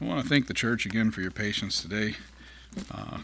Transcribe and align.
I 0.00 0.06
want 0.06 0.22
to 0.22 0.28
thank 0.28 0.46
the 0.46 0.54
church 0.54 0.86
again 0.86 1.10
for 1.10 1.20
your 1.20 1.30
patience 1.30 1.82
today. 1.82 2.14
Uh, 2.90 3.18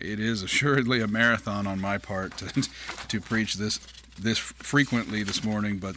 it 0.00 0.20
is 0.20 0.42
assuredly 0.42 1.00
a 1.00 1.08
marathon 1.08 1.66
on 1.66 1.80
my 1.80 1.98
part 1.98 2.38
to, 2.38 2.68
to 3.08 3.20
preach 3.20 3.54
this 3.54 3.80
this 4.16 4.38
frequently 4.38 5.24
this 5.24 5.42
morning, 5.42 5.78
but 5.78 5.96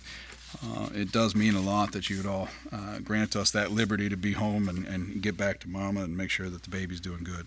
uh, 0.65 0.89
it 0.95 1.11
does 1.11 1.35
mean 1.35 1.53
a 1.53 1.61
lot 1.61 1.91
that 1.91 2.09
you 2.09 2.17
would 2.17 2.25
all 2.25 2.49
uh, 2.71 2.97
grant 2.97 3.35
us 3.35 3.51
that 3.51 3.71
liberty 3.71 4.09
to 4.09 4.17
be 4.17 4.31
home 4.31 4.67
and, 4.67 4.87
and 4.87 5.21
get 5.21 5.37
back 5.37 5.59
to 5.59 5.69
mama 5.69 6.01
and 6.03 6.17
make 6.17 6.31
sure 6.31 6.49
that 6.49 6.63
the 6.63 6.69
baby's 6.71 6.99
doing 6.99 7.23
good. 7.23 7.45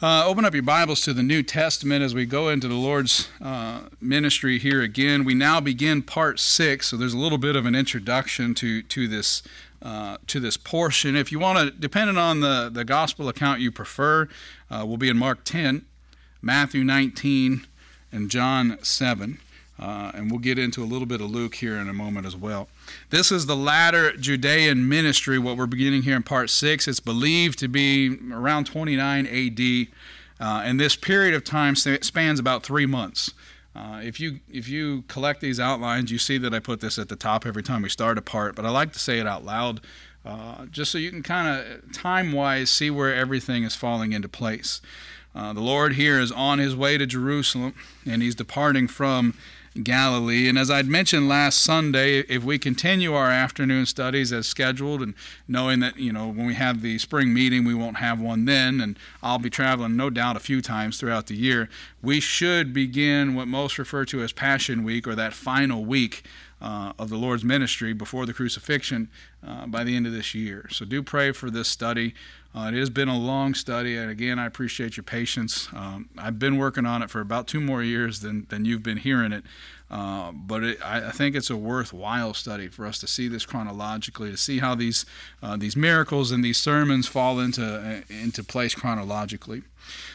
Uh, 0.00 0.24
open 0.24 0.44
up 0.44 0.54
your 0.54 0.62
Bibles 0.62 1.00
to 1.00 1.12
the 1.12 1.24
New 1.24 1.42
Testament 1.42 2.04
as 2.04 2.14
we 2.14 2.24
go 2.24 2.50
into 2.50 2.68
the 2.68 2.76
Lord's 2.76 3.28
uh, 3.42 3.80
ministry 4.00 4.56
here 4.60 4.80
again. 4.80 5.24
We 5.24 5.34
now 5.34 5.58
begin 5.58 6.02
part 6.02 6.38
six, 6.38 6.86
so 6.86 6.96
there's 6.96 7.14
a 7.14 7.18
little 7.18 7.36
bit 7.36 7.56
of 7.56 7.66
an 7.66 7.74
introduction 7.74 8.54
to 8.54 8.80
to 8.82 9.08
this 9.08 9.42
uh, 9.82 10.18
to 10.28 10.38
this 10.38 10.56
portion. 10.56 11.16
If 11.16 11.32
you 11.32 11.40
want 11.40 11.58
to, 11.58 11.70
depending 11.72 12.16
on 12.16 12.38
the 12.38 12.70
the 12.72 12.84
gospel 12.84 13.28
account 13.28 13.60
you 13.60 13.72
prefer, 13.72 14.28
uh, 14.70 14.84
we'll 14.86 14.98
be 14.98 15.08
in 15.08 15.18
Mark 15.18 15.42
10, 15.42 15.84
Matthew 16.40 16.84
19, 16.84 17.66
and 18.12 18.30
John 18.30 18.78
7. 18.80 19.40
Uh, 19.80 20.10
and 20.14 20.30
we'll 20.30 20.40
get 20.40 20.58
into 20.58 20.82
a 20.82 20.86
little 20.86 21.06
bit 21.06 21.20
of 21.20 21.30
Luke 21.30 21.54
here 21.56 21.76
in 21.76 21.88
a 21.88 21.92
moment 21.92 22.26
as 22.26 22.34
well. 22.34 22.68
This 23.10 23.30
is 23.30 23.46
the 23.46 23.54
latter 23.54 24.16
Judean 24.16 24.88
ministry, 24.88 25.38
what 25.38 25.56
we're 25.56 25.66
beginning 25.66 26.02
here 26.02 26.16
in 26.16 26.24
part 26.24 26.50
six. 26.50 26.88
It's 26.88 26.98
believed 26.98 27.58
to 27.60 27.68
be 27.68 28.18
around 28.32 28.64
29 28.64 29.26
AD, 29.26 29.86
uh, 30.40 30.62
and 30.64 30.80
this 30.80 30.96
period 30.96 31.34
of 31.34 31.44
time 31.44 31.76
spans 31.76 32.40
about 32.40 32.64
three 32.64 32.86
months. 32.86 33.32
Uh, 33.76 34.00
if 34.02 34.18
you 34.18 34.40
if 34.50 34.68
you 34.68 35.02
collect 35.06 35.40
these 35.40 35.60
outlines, 35.60 36.10
you 36.10 36.18
see 36.18 36.38
that 36.38 36.52
I 36.52 36.58
put 36.58 36.80
this 36.80 36.98
at 36.98 37.08
the 37.08 37.16
top 37.16 37.46
every 37.46 37.62
time 37.62 37.82
we 37.82 37.88
start 37.88 38.18
a 38.18 38.22
part, 38.22 38.56
but 38.56 38.64
I 38.64 38.70
like 38.70 38.92
to 38.94 38.98
say 38.98 39.20
it 39.20 39.26
out 39.26 39.44
loud, 39.44 39.80
uh, 40.24 40.66
just 40.66 40.90
so 40.90 40.98
you 40.98 41.10
can 41.10 41.22
kind 41.22 41.46
of 41.46 41.92
time-wise 41.92 42.70
see 42.70 42.90
where 42.90 43.14
everything 43.14 43.62
is 43.62 43.76
falling 43.76 44.12
into 44.12 44.28
place. 44.28 44.80
Uh, 45.34 45.52
the 45.52 45.60
Lord 45.60 45.92
here 45.92 46.18
is 46.18 46.32
on 46.32 46.58
his 46.58 46.74
way 46.74 46.98
to 46.98 47.06
Jerusalem, 47.06 47.74
and 48.04 48.22
he's 48.22 48.34
departing 48.34 48.88
from 48.88 49.34
Galilee. 49.82 50.48
And 50.48 50.58
as 50.58 50.70
I'd 50.70 50.86
mentioned 50.86 51.28
last 51.28 51.58
Sunday, 51.58 52.20
if 52.20 52.44
we 52.44 52.58
continue 52.58 53.14
our 53.14 53.30
afternoon 53.30 53.86
studies 53.86 54.32
as 54.32 54.46
scheduled, 54.46 55.02
and 55.02 55.14
knowing 55.46 55.80
that, 55.80 55.98
you 55.98 56.12
know, 56.12 56.28
when 56.28 56.46
we 56.46 56.54
have 56.54 56.82
the 56.82 56.98
spring 56.98 57.32
meeting, 57.32 57.64
we 57.64 57.74
won't 57.74 57.98
have 57.98 58.20
one 58.20 58.44
then, 58.44 58.80
and 58.80 58.98
I'll 59.22 59.38
be 59.38 59.50
traveling 59.50 59.96
no 59.96 60.10
doubt 60.10 60.36
a 60.36 60.40
few 60.40 60.60
times 60.60 60.98
throughout 60.98 61.26
the 61.26 61.36
year, 61.36 61.68
we 62.02 62.20
should 62.20 62.72
begin 62.72 63.34
what 63.34 63.48
most 63.48 63.78
refer 63.78 64.04
to 64.06 64.22
as 64.22 64.32
Passion 64.32 64.84
Week 64.84 65.06
or 65.06 65.14
that 65.14 65.34
final 65.34 65.84
week. 65.84 66.24
Uh, 66.60 66.92
of 66.98 67.08
the 67.08 67.16
Lord's 67.16 67.44
ministry 67.44 67.92
before 67.92 68.26
the 68.26 68.34
crucifixion 68.34 69.08
uh, 69.46 69.64
by 69.68 69.84
the 69.84 69.94
end 69.94 70.08
of 70.08 70.12
this 70.12 70.34
year. 70.34 70.66
So 70.72 70.84
do 70.84 71.04
pray 71.04 71.30
for 71.30 71.50
this 71.50 71.68
study. 71.68 72.14
Uh, 72.54 72.70
it 72.72 72.74
has 72.74 72.88
been 72.88 73.08
a 73.08 73.18
long 73.18 73.52
study, 73.54 73.96
and 73.96 74.10
again, 74.10 74.38
I 74.38 74.46
appreciate 74.46 74.96
your 74.96 75.04
patience. 75.04 75.68
Um, 75.74 76.08
I've 76.16 76.38
been 76.38 76.56
working 76.56 76.86
on 76.86 77.02
it 77.02 77.10
for 77.10 77.20
about 77.20 77.46
two 77.46 77.60
more 77.60 77.82
years 77.82 78.20
than, 78.20 78.46
than 78.48 78.64
you've 78.64 78.82
been 78.82 78.96
hearing 78.96 79.32
it, 79.32 79.44
uh, 79.90 80.32
but 80.32 80.64
it, 80.64 80.78
I, 80.84 81.08
I, 81.08 81.10
think 81.10 81.36
it's 81.36 81.50
a 81.50 81.56
worthwhile 81.56 82.32
study 82.32 82.68
for 82.68 82.86
us 82.86 82.98
to 83.00 83.06
see 83.06 83.28
this 83.28 83.44
chronologically, 83.44 84.30
to 84.30 84.36
see 84.36 84.58
how 84.58 84.74
these 84.74 85.04
uh, 85.42 85.56
these 85.56 85.76
miracles 85.76 86.30
and 86.30 86.44
these 86.44 86.58
sermons 86.58 87.06
fall 87.06 87.38
into 87.38 87.62
uh, 87.62 88.00
into 88.08 88.42
place 88.42 88.74
chronologically. 88.74 89.62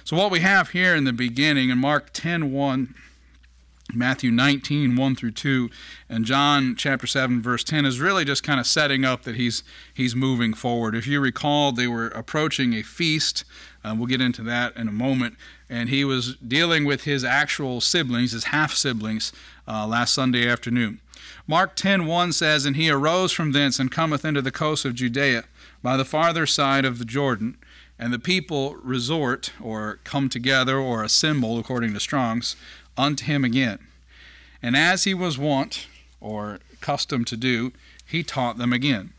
So 0.03 0.17
what 0.17 0.31
we 0.31 0.39
have 0.39 0.69
here 0.69 0.95
in 0.95 1.03
the 1.03 1.13
beginning 1.13 1.69
in 1.69 1.77
Mark 1.77 2.11
10 2.13 2.51
1 2.51 2.95
Matthew 3.91 4.31
19, 4.31 4.95
1 4.95 5.15
through 5.15 5.31
2, 5.31 5.69
and 6.07 6.23
John 6.23 6.75
chapter 6.75 7.05
7, 7.05 7.41
verse 7.41 7.63
10 7.63 7.85
is 7.85 7.99
really 7.99 8.23
just 8.23 8.41
kind 8.43 8.59
of 8.59 8.65
setting 8.65 9.03
up 9.03 9.23
that 9.23 9.35
he's, 9.35 9.61
he's 9.93 10.15
moving 10.15 10.53
forward. 10.53 10.95
If 10.95 11.05
you 11.05 11.19
recall, 11.19 11.71
they 11.71 11.87
were 11.87 12.07
approaching 12.07 12.73
a 12.73 12.81
feast. 12.81 13.43
Uh, 13.83 13.93
we'll 13.97 14.07
get 14.07 14.21
into 14.21 14.41
that 14.43 14.75
in 14.77 14.87
a 14.87 14.91
moment. 14.91 15.35
And 15.69 15.89
he 15.89 16.05
was 16.05 16.35
dealing 16.37 16.85
with 16.85 17.03
his 17.03 17.25
actual 17.25 17.81
siblings, 17.81 18.31
his 18.31 18.45
half 18.45 18.73
siblings, 18.73 19.33
uh, 19.67 19.85
last 19.85 20.13
Sunday 20.13 20.47
afternoon. 20.47 21.01
Mark 21.45 21.75
10, 21.75 22.05
1 22.05 22.31
says, 22.31 22.65
And 22.65 22.77
he 22.77 22.89
arose 22.89 23.33
from 23.33 23.51
thence 23.51 23.79
and 23.79 23.91
cometh 23.91 24.23
into 24.23 24.41
the 24.41 24.51
coast 24.51 24.85
of 24.85 24.95
Judea 24.95 25.43
by 25.81 25.97
the 25.97 26.05
farther 26.05 26.45
side 26.45 26.85
of 26.85 26.99
the 26.99 27.05
Jordan. 27.05 27.57
And 27.99 28.11
the 28.11 28.19
people 28.19 28.75
resort, 28.77 29.51
or 29.61 29.99
come 30.03 30.27
together, 30.27 30.77
or 30.77 31.03
assemble, 31.03 31.59
according 31.59 31.93
to 31.93 31.99
Strong's, 31.99 32.55
unto 32.97 33.25
him 33.25 33.43
again. 33.43 33.79
And 34.61 34.75
as 34.75 35.03
he 35.03 35.13
was 35.13 35.37
wont, 35.37 35.87
or 36.21 36.59
accustomed 36.71 37.27
to 37.27 37.37
do, 37.37 37.73
he 38.05 38.23
taught 38.23 38.57
them 38.57 38.73
again. 38.73 39.13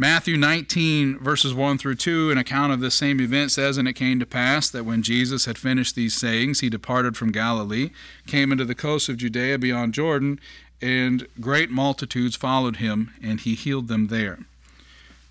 Matthew 0.00 0.36
19, 0.36 1.18
verses 1.18 1.52
1 1.52 1.76
through 1.78 1.96
2, 1.96 2.30
an 2.30 2.38
account 2.38 2.72
of 2.72 2.78
this 2.78 2.94
same 2.94 3.20
event 3.20 3.50
says, 3.50 3.76
And 3.76 3.88
it 3.88 3.94
came 3.94 4.20
to 4.20 4.26
pass 4.26 4.70
that 4.70 4.84
when 4.84 5.02
Jesus 5.02 5.44
had 5.46 5.58
finished 5.58 5.96
these 5.96 6.14
sayings, 6.14 6.60
he 6.60 6.70
departed 6.70 7.16
from 7.16 7.32
Galilee, 7.32 7.90
came 8.24 8.52
into 8.52 8.64
the 8.64 8.76
coast 8.76 9.08
of 9.08 9.16
Judea 9.16 9.58
beyond 9.58 9.94
Jordan, 9.94 10.38
and 10.80 11.26
great 11.40 11.70
multitudes 11.70 12.36
followed 12.36 12.76
him, 12.76 13.12
and 13.20 13.40
he 13.40 13.56
healed 13.56 13.88
them 13.88 14.06
there. 14.06 14.38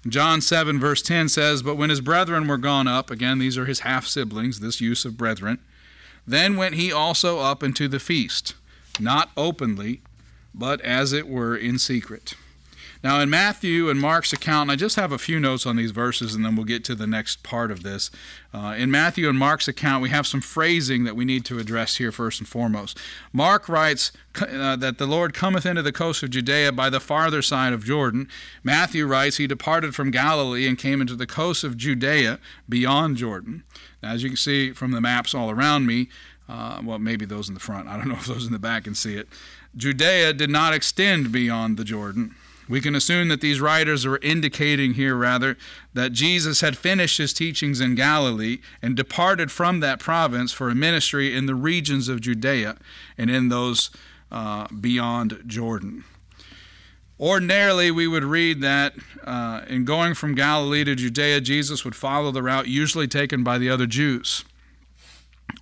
John 0.05 0.41
7, 0.41 0.79
verse 0.79 1.01
10 1.01 1.29
says, 1.29 1.61
But 1.61 1.77
when 1.77 1.89
his 1.89 2.01
brethren 2.01 2.45
were 2.45 2.57
gone 2.57 2.89
up, 2.89 3.09
again, 3.09 3.39
these 3.39 3.57
are 3.57 3.65
his 3.65 3.81
half 3.81 4.05
siblings, 4.05 4.59
this 4.59 4.81
use 4.81 5.05
of 5.05 5.17
brethren, 5.17 5.59
then 6.27 6.57
went 6.57 6.75
he 6.75 6.91
also 6.91 7.39
up 7.39 7.63
into 7.63 7.87
the 7.87 7.99
feast, 7.99 8.53
not 8.99 9.31
openly, 9.37 10.01
but 10.53 10.81
as 10.81 11.13
it 11.13 11.27
were 11.27 11.55
in 11.55 11.79
secret. 11.79 12.33
Now, 13.03 13.19
in 13.19 13.29
Matthew 13.29 13.89
and 13.89 13.99
Mark's 13.99 14.33
account, 14.33 14.69
I 14.69 14.75
just 14.75 14.95
have 14.95 15.11
a 15.11 15.17
few 15.17 15.39
notes 15.39 15.65
on 15.65 15.75
these 15.75 15.91
verses 15.91 16.33
and 16.33 16.43
then 16.43 16.55
we'll 16.55 16.65
get 16.65 16.83
to 16.85 16.95
the 16.95 17.07
next 17.07 17.43
part 17.43 17.71
of 17.71 17.83
this. 17.83 18.09
Uh, 18.53 18.75
in 18.77 18.89
Matthew 18.89 19.29
and 19.29 19.37
Mark's 19.37 19.67
account, 19.67 20.01
we 20.01 20.09
have 20.09 20.25
some 20.25 20.41
phrasing 20.41 21.03
that 21.03 21.15
we 21.15 21.25
need 21.25 21.45
to 21.45 21.59
address 21.59 21.97
here 21.97 22.11
first 22.11 22.39
and 22.39 22.47
foremost. 22.47 22.97
Mark 23.31 23.69
writes 23.69 24.11
uh, 24.41 24.75
that 24.75 24.97
the 24.97 25.05
Lord 25.05 25.33
cometh 25.33 25.65
into 25.65 25.81
the 25.81 25.91
coast 25.91 26.23
of 26.23 26.29
Judea 26.29 26.71
by 26.71 26.89
the 26.89 26.99
farther 26.99 27.41
side 27.41 27.73
of 27.73 27.83
Jordan. 27.83 28.27
Matthew 28.63 29.05
writes 29.05 29.37
he 29.37 29.47
departed 29.47 29.95
from 29.95 30.11
Galilee 30.11 30.67
and 30.67 30.77
came 30.77 31.01
into 31.01 31.15
the 31.15 31.27
coast 31.27 31.63
of 31.63 31.77
Judea 31.77 32.39
beyond 32.67 33.17
Jordan. 33.17 33.63
Now, 34.01 34.13
as 34.13 34.23
you 34.23 34.29
can 34.29 34.37
see 34.37 34.71
from 34.71 34.91
the 34.91 35.01
maps 35.01 35.33
all 35.33 35.49
around 35.49 35.85
me, 35.85 36.09
uh, 36.49 36.81
well, 36.83 36.99
maybe 36.99 37.25
those 37.25 37.47
in 37.49 37.53
the 37.53 37.59
front, 37.59 37.87
I 37.87 37.97
don't 37.97 38.07
know 38.07 38.15
if 38.15 38.25
those 38.25 38.45
in 38.45 38.53
the 38.53 38.59
back 38.59 38.85
can 38.85 38.95
see 38.95 39.15
it. 39.15 39.27
Judea 39.75 40.33
did 40.33 40.49
not 40.49 40.73
extend 40.73 41.31
beyond 41.31 41.77
the 41.77 41.83
Jordan. 41.83 42.35
We 42.69 42.81
can 42.81 42.95
assume 42.95 43.29
that 43.29 43.41
these 43.41 43.61
writers 43.61 44.05
are 44.05 44.17
indicating 44.17 44.95
here, 44.95 45.15
rather, 45.15 45.57
that 45.93 46.11
Jesus 46.11 46.61
had 46.61 46.77
finished 46.77 47.17
his 47.17 47.33
teachings 47.33 47.79
in 47.79 47.95
Galilee 47.95 48.59
and 48.81 48.95
departed 48.95 49.51
from 49.51 49.79
that 49.79 49.99
province 49.99 50.51
for 50.51 50.69
a 50.69 50.75
ministry 50.75 51.35
in 51.35 51.45
the 51.45 51.55
regions 51.55 52.09
of 52.09 52.21
Judea 52.21 52.77
and 53.17 53.29
in 53.29 53.49
those 53.49 53.89
uh, 54.31 54.67
beyond 54.67 55.43
Jordan. 55.47 56.03
Ordinarily, 57.19 57.89
we 57.89 58.07
would 58.07 58.23
read 58.23 58.61
that 58.61 58.93
uh, 59.23 59.61
in 59.67 59.85
going 59.85 60.13
from 60.13 60.35
Galilee 60.35 60.83
to 60.83 60.93
Judea, 60.93 61.41
Jesus 61.41 61.83
would 61.83 61.95
follow 61.95 62.31
the 62.31 62.43
route 62.43 62.67
usually 62.67 63.07
taken 63.07 63.43
by 63.43 63.57
the 63.57 63.69
other 63.69 63.87
Jews. 63.87 64.45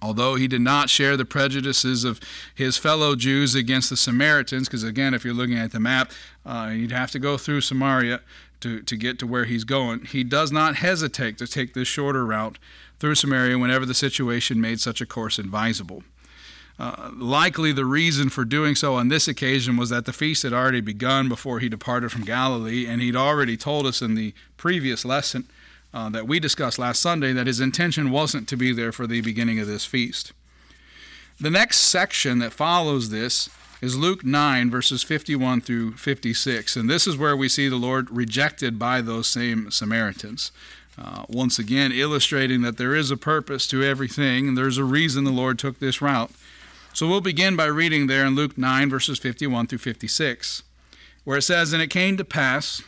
Although 0.02 0.36
he 0.36 0.48
did 0.48 0.62
not 0.62 0.90
share 0.90 1.16
the 1.18 1.26
prejudices 1.26 2.04
of 2.04 2.20
his 2.54 2.78
fellow 2.78 3.16
Jews 3.16 3.56
against 3.56 3.90
the 3.90 3.98
Samaritans, 3.98 4.68
because 4.68 4.84
again, 4.84 5.14
if 5.14 5.24
you're 5.24 5.34
looking 5.34 5.58
at 5.58 5.72
the 5.72 5.80
map, 5.80 6.12
uh, 6.46 6.72
you'd 6.74 6.92
have 6.92 7.12
to 7.12 7.20
go 7.20 7.38
through 7.38 7.62
Samaria 7.62 8.22
to, 8.62 8.82
to 8.82 8.98
get 8.98 9.20
to 9.20 9.28
where 9.28 9.46
he's 9.46 9.64
going. 9.64 10.06
He 10.06 10.24
does 10.24 10.52
not 10.52 10.78
hesitate 10.78 11.38
to 11.38 11.48
take 11.48 11.74
this 11.74 11.88
shorter 11.88 12.26
route 12.26 12.58
through 13.00 13.16
Samaria 13.16 13.58
whenever 13.58 13.86
the 13.86 13.94
situation 13.94 14.62
made 14.62 14.80
such 14.80 15.02
a 15.02 15.06
course 15.06 15.40
advisable. 15.40 16.04
Uh, 16.78 17.10
likely 17.16 17.72
the 17.72 17.86
reason 17.86 18.30
for 18.30 18.44
doing 18.44 18.76
so 18.76 18.96
on 18.96 19.08
this 19.08 19.28
occasion 19.30 19.78
was 19.78 19.90
that 19.90 20.06
the 20.06 20.12
feast 20.12 20.44
had 20.44 20.52
already 20.52 20.82
begun 20.82 21.30
before 21.30 21.60
he 21.60 21.70
departed 21.70 22.12
from 22.12 22.24
Galilee, 22.24 22.86
and 22.86 23.02
he'd 23.02 23.16
already 23.16 23.56
told 23.56 23.86
us 23.86 24.02
in 24.02 24.16
the 24.16 24.34
previous 24.58 25.06
lesson 25.06 25.48
uh, 25.96 26.10
that 26.10 26.28
we 26.28 26.42
discussed 26.42 26.78
last 26.78 27.02
Sunday 27.02 27.32
that 27.32 27.48
his 27.48 27.62
intention 27.62 28.12
wasn't 28.12 28.50
to 28.50 28.58
be 28.58 28.74
there 28.74 28.92
for 28.92 29.08
the 29.08 29.22
beginning 29.22 29.60
of 29.60 29.68
this 29.68 29.86
feast. 29.86 30.34
The 31.40 31.50
next 31.50 31.78
section 31.78 32.40
that 32.40 32.52
follows 32.52 33.10
this 33.10 33.50
is 33.82 33.98
Luke 33.98 34.26
9, 34.26 34.70
verses 34.70 35.04
51 35.04 35.62
through 35.62 35.94
56, 35.94 36.76
and 36.76 36.90
this 36.90 37.08
is 37.08 37.18
where 37.18 37.36
we 37.36 37.48
see 37.48 37.70
the 37.70 37.78
Lord 37.78 38.12
rejected 38.12 38.78
by 38.78 39.02
those 39.02 39.28
same 39.28 39.72
Samaritans. 39.72 40.52
Uh, 40.98 41.24
once 41.30 41.60
again, 41.60 41.92
illustrating 41.94 42.62
that 42.62 42.78
there 42.78 42.96
is 42.96 43.10
a 43.10 43.18
purpose 43.18 43.66
to 43.68 43.84
everything, 43.84 44.50
and 44.50 44.58
there's 44.58 44.78
a 44.78 44.84
reason 44.84 45.24
the 45.24 45.32
Lord 45.32 45.58
took 45.58 45.80
this 45.80 46.02
route. 46.02 46.32
So 46.94 47.08
we'll 47.08 47.22
begin 47.22 47.56
by 47.56 47.66
reading 47.66 48.08
there 48.08 48.26
in 48.26 48.36
Luke 48.36 48.58
9, 48.58 48.90
verses 48.90 49.20
51 49.20 49.68
through 49.68 49.80
56, 49.80 50.64
where 51.24 51.38
it 51.38 51.44
says, 51.44 51.72
And 51.72 51.82
it 51.82 51.88
came 51.88 52.16
to 52.18 52.26
pass, 52.26 52.82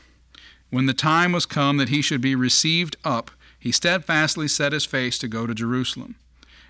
when 0.70 0.86
the 0.86 0.94
time 0.94 1.32
was 1.32 1.46
come 1.46 1.78
that 1.78 1.90
he 1.90 2.02
should 2.02 2.22
be 2.22 2.36
received 2.36 2.98
up, 3.04 3.32
he 3.60 3.72
steadfastly 3.72 4.48
set 4.48 4.74
his 4.74 4.86
face 4.86 5.18
to 5.20 5.28
go 5.28 5.48
to 5.48 5.54
Jerusalem, 5.54 6.16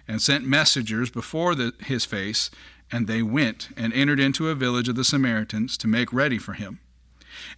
and 0.07 0.21
sent 0.21 0.45
messengers 0.45 1.09
before 1.09 1.55
the, 1.55 1.73
his 1.79 2.05
face, 2.05 2.49
and 2.91 3.07
they 3.07 3.21
went 3.21 3.69
and 3.75 3.91
entered 3.93 4.19
into 4.19 4.49
a 4.49 4.55
village 4.55 4.87
of 4.87 4.95
the 4.95 5.03
Samaritans 5.03 5.77
to 5.77 5.87
make 5.87 6.13
ready 6.13 6.37
for 6.37 6.53
him. 6.53 6.79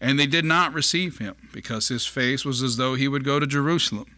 And 0.02 0.20
they 0.20 0.26
did 0.26 0.46
not 0.46 0.74
receive 0.74 1.20
him, 1.20 1.36
because 1.54 1.88
his 1.88 2.06
face 2.06 2.44
was 2.44 2.64
as 2.64 2.78
though 2.78 2.96
he 2.96 3.08
would 3.08 3.24
go 3.24 3.40
to 3.40 3.48
Jerusalem. 3.48 4.16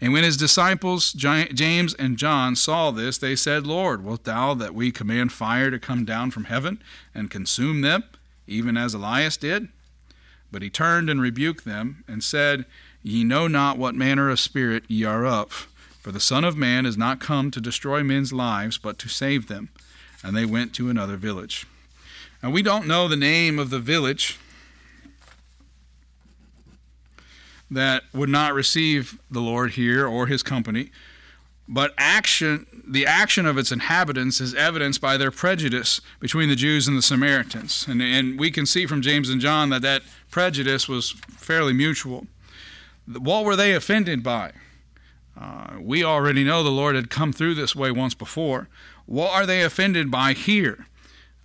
And 0.00 0.12
when 0.12 0.24
his 0.24 0.36
disciples, 0.36 1.12
James 1.12 1.94
and 1.94 2.16
John, 2.16 2.56
saw 2.56 2.90
this, 2.90 3.18
they 3.18 3.36
said, 3.36 3.66
Lord, 3.66 4.04
wilt 4.04 4.24
thou 4.24 4.52
that 4.54 4.74
we 4.74 4.90
command 4.90 5.32
fire 5.32 5.70
to 5.70 5.78
come 5.78 6.04
down 6.04 6.32
from 6.32 6.44
heaven 6.44 6.82
and 7.14 7.30
consume 7.30 7.82
them, 7.82 8.02
even 8.46 8.76
as 8.76 8.94
Elias 8.94 9.36
did? 9.36 9.68
But 10.52 10.62
he 10.62 10.70
turned 10.70 11.10
and 11.10 11.20
rebuked 11.20 11.64
them, 11.64 12.04
and 12.06 12.22
said, 12.22 12.66
Ye 13.02 13.24
know 13.24 13.48
not 13.48 13.78
what 13.78 13.94
manner 13.94 14.28
of 14.28 14.38
spirit 14.38 14.84
ye 14.86 15.02
are 15.04 15.26
of. 15.26 15.68
For 16.00 16.12
the 16.12 16.20
Son 16.20 16.44
of 16.44 16.56
Man 16.56 16.84
is 16.84 16.96
not 16.96 17.20
come 17.20 17.50
to 17.50 17.60
destroy 17.60 18.02
men's 18.02 18.32
lives, 18.32 18.76
but 18.76 18.98
to 18.98 19.08
save 19.08 19.48
them. 19.48 19.70
And 20.22 20.36
they 20.36 20.44
went 20.44 20.74
to 20.74 20.90
another 20.90 21.16
village. 21.16 21.66
And 22.42 22.52
we 22.52 22.62
don't 22.62 22.86
know 22.86 23.08
the 23.08 23.16
name 23.16 23.58
of 23.58 23.70
the 23.70 23.78
village 23.78 24.38
that 27.70 28.02
would 28.12 28.28
not 28.28 28.52
receive 28.52 29.18
the 29.30 29.40
Lord 29.40 29.72
here 29.72 30.06
or 30.06 30.26
his 30.26 30.42
company. 30.42 30.90
But 31.74 31.94
action, 31.96 32.66
the 32.86 33.06
action 33.06 33.46
of 33.46 33.56
its 33.56 33.72
inhabitants 33.72 34.42
is 34.42 34.54
evidenced 34.54 35.00
by 35.00 35.16
their 35.16 35.30
prejudice 35.30 36.02
between 36.20 36.50
the 36.50 36.54
Jews 36.54 36.86
and 36.86 36.98
the 36.98 37.02
Samaritans. 37.02 37.86
And, 37.88 38.02
and 38.02 38.38
we 38.38 38.50
can 38.50 38.66
see 38.66 38.84
from 38.84 39.00
James 39.00 39.30
and 39.30 39.40
John 39.40 39.70
that 39.70 39.80
that 39.80 40.02
prejudice 40.30 40.86
was 40.86 41.12
fairly 41.12 41.72
mutual. 41.72 42.26
What 43.06 43.46
were 43.46 43.56
they 43.56 43.72
offended 43.72 44.22
by? 44.22 44.52
Uh, 45.34 45.78
we 45.80 46.04
already 46.04 46.44
know 46.44 46.62
the 46.62 46.68
Lord 46.68 46.94
had 46.94 47.08
come 47.08 47.32
through 47.32 47.54
this 47.54 47.74
way 47.74 47.90
once 47.90 48.12
before. 48.12 48.68
What 49.06 49.32
are 49.32 49.46
they 49.46 49.62
offended 49.62 50.10
by 50.10 50.34
here? 50.34 50.86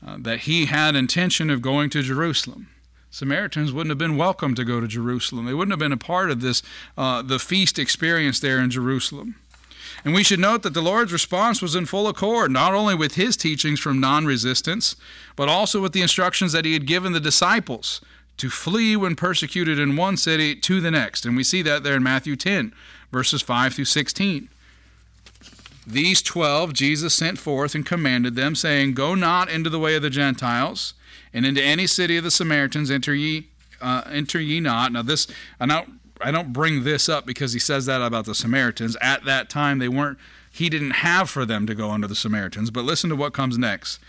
Uh, 0.06 0.18
that 0.20 0.40
he 0.40 0.66
had 0.66 0.94
intention 0.94 1.50
of 1.50 1.62
going 1.62 1.90
to 1.92 2.02
Jerusalem. 2.02 2.68
Samaritans 3.10 3.72
wouldn't 3.72 3.92
have 3.92 3.98
been 3.98 4.18
welcome 4.18 4.56
to 4.56 4.66
go 4.66 4.82
to 4.82 4.88
Jerusalem. 4.88 5.46
They 5.46 5.54
wouldn't 5.54 5.72
have 5.72 5.80
been 5.80 5.94
a 5.94 5.98
part 5.98 6.30
of 6.30 6.42
this, 6.42 6.62
uh, 6.98 7.22
the 7.22 7.40
feast 7.40 7.80
experience 7.80 8.42
there 8.42 8.60
in 8.60 8.70
Jerusalem. 8.70 9.36
And 10.06 10.14
we 10.14 10.24
should 10.24 10.40
note 10.40 10.64
that 10.64 10.74
the 10.74 10.82
Lord's 10.82 11.12
response 11.12 11.62
was 11.62 11.76
in 11.76 11.86
full 11.86 12.08
accord, 12.08 12.52
not 12.52 12.74
only 12.74 12.96
with 12.96 13.16
his 13.16 13.36
teachings 13.36 13.80
from 13.80 14.00
non 14.00 14.26
resistance, 14.26 14.96
but 15.36 15.50
also 15.50 15.82
with 15.82 15.94
the 15.94 16.02
instructions 16.02 16.54
that 16.54 16.66
he 16.66 16.74
had 16.74 16.86
given 16.86 17.14
the 17.14 17.20
disciples 17.20 18.02
to 18.38 18.50
flee 18.50 18.96
when 18.96 19.16
persecuted 19.16 19.80
in 19.80 19.96
one 19.96 20.16
city 20.16 20.56
to 20.56 20.80
the 20.80 20.92
next. 20.92 21.26
And 21.26 21.36
we 21.36 21.44
see 21.44 21.62
that 21.64 21.84
there 21.84 21.96
in 21.96 22.04
Matthew 22.04 22.36
10, 22.36 22.74
verses 23.12 23.42
5 23.42 23.74
through 23.74 23.86
16. 23.86 24.50
These 25.88 26.22
twelve 26.22 26.74
Jesus 26.74 27.14
sent 27.14 27.40
forth 27.40 27.74
and 27.74 27.86
commanded 27.86 28.36
them, 28.36 28.56
saying, 28.56 28.94
Go 28.94 29.16
not 29.16 29.50
into 29.50 29.70
the 29.70 29.80
way 29.80 29.96
of 29.96 30.02
the 30.02 30.10
Gentiles 30.10 30.94
and 31.34 31.46
into 31.46 31.64
any 31.64 31.88
city 31.88 32.18
of 32.18 32.26
the 32.26 32.32
Samaritans 32.32 32.92
enter 32.92 33.16
ye 33.16 33.48
uh, 33.80 34.02
enter 34.12 34.40
ye 34.40 34.60
not. 34.60 34.92
Now 34.92 35.02
this 35.02 35.28
I 35.60 35.66
don't 35.66 35.97
I 36.22 36.32
don't 36.32 36.54
bring 36.54 36.84
this 36.84 37.08
up 37.08 37.26
because 37.26 37.54
he 37.54 37.60
says 37.60 37.86
that 37.86 38.02
about 38.02 38.26
the 38.26 38.36
Samaritans. 38.36 38.98
At 39.02 39.26
that 39.26 39.50
time 39.50 39.80
they 39.80 39.88
weren't 39.88 40.18
he 40.58 40.70
didn't 40.70 40.92
have 40.92 41.30
for 41.30 41.46
them 41.46 41.68
to 41.68 41.76
go 41.76 41.92
unto 41.92 42.08
the 42.08 42.16
Samaritans. 42.16 42.72
But 42.72 42.84
listen 42.84 43.12
to 43.12 43.16
what 43.16 43.34
comes 43.34 43.60
next. 43.60 44.00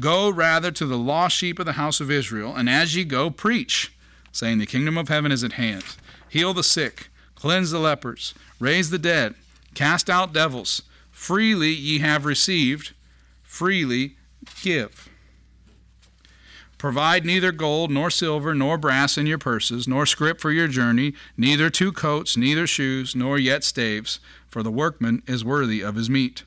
Go 0.00 0.28
rather 0.30 0.72
to 0.72 0.86
the 0.86 0.98
lost 0.98 1.36
sheep 1.36 1.58
of 1.58 1.66
the 1.66 1.72
house 1.72 2.00
of 2.00 2.10
Israel, 2.10 2.56
and 2.56 2.68
as 2.68 2.96
ye 2.96 3.04
go, 3.04 3.30
preach, 3.30 3.92
saying, 4.32 4.58
The 4.58 4.66
kingdom 4.66 4.98
of 4.98 5.08
heaven 5.08 5.30
is 5.30 5.44
at 5.44 5.52
hand. 5.52 5.84
Heal 6.28 6.54
the 6.54 6.64
sick, 6.64 7.08
cleanse 7.36 7.70
the 7.70 7.78
lepers, 7.78 8.34
raise 8.58 8.90
the 8.90 8.98
dead, 8.98 9.34
cast 9.74 10.10
out 10.10 10.32
devils. 10.32 10.82
Freely 11.10 11.70
ye 11.70 11.98
have 12.00 12.24
received, 12.24 12.94
freely 13.42 14.16
give. 14.62 15.08
Provide 16.82 17.24
neither 17.24 17.52
gold, 17.52 17.92
nor 17.92 18.10
silver, 18.10 18.56
nor 18.56 18.76
brass 18.76 19.16
in 19.16 19.24
your 19.24 19.38
purses, 19.38 19.86
nor 19.86 20.04
scrip 20.04 20.40
for 20.40 20.50
your 20.50 20.66
journey, 20.66 21.14
neither 21.36 21.70
two 21.70 21.92
coats, 21.92 22.36
neither 22.36 22.66
shoes, 22.66 23.14
nor 23.14 23.38
yet 23.38 23.62
staves, 23.62 24.18
for 24.48 24.64
the 24.64 24.70
workman 24.72 25.22
is 25.28 25.44
worthy 25.44 25.80
of 25.80 25.94
his 25.94 26.10
meat. 26.10 26.42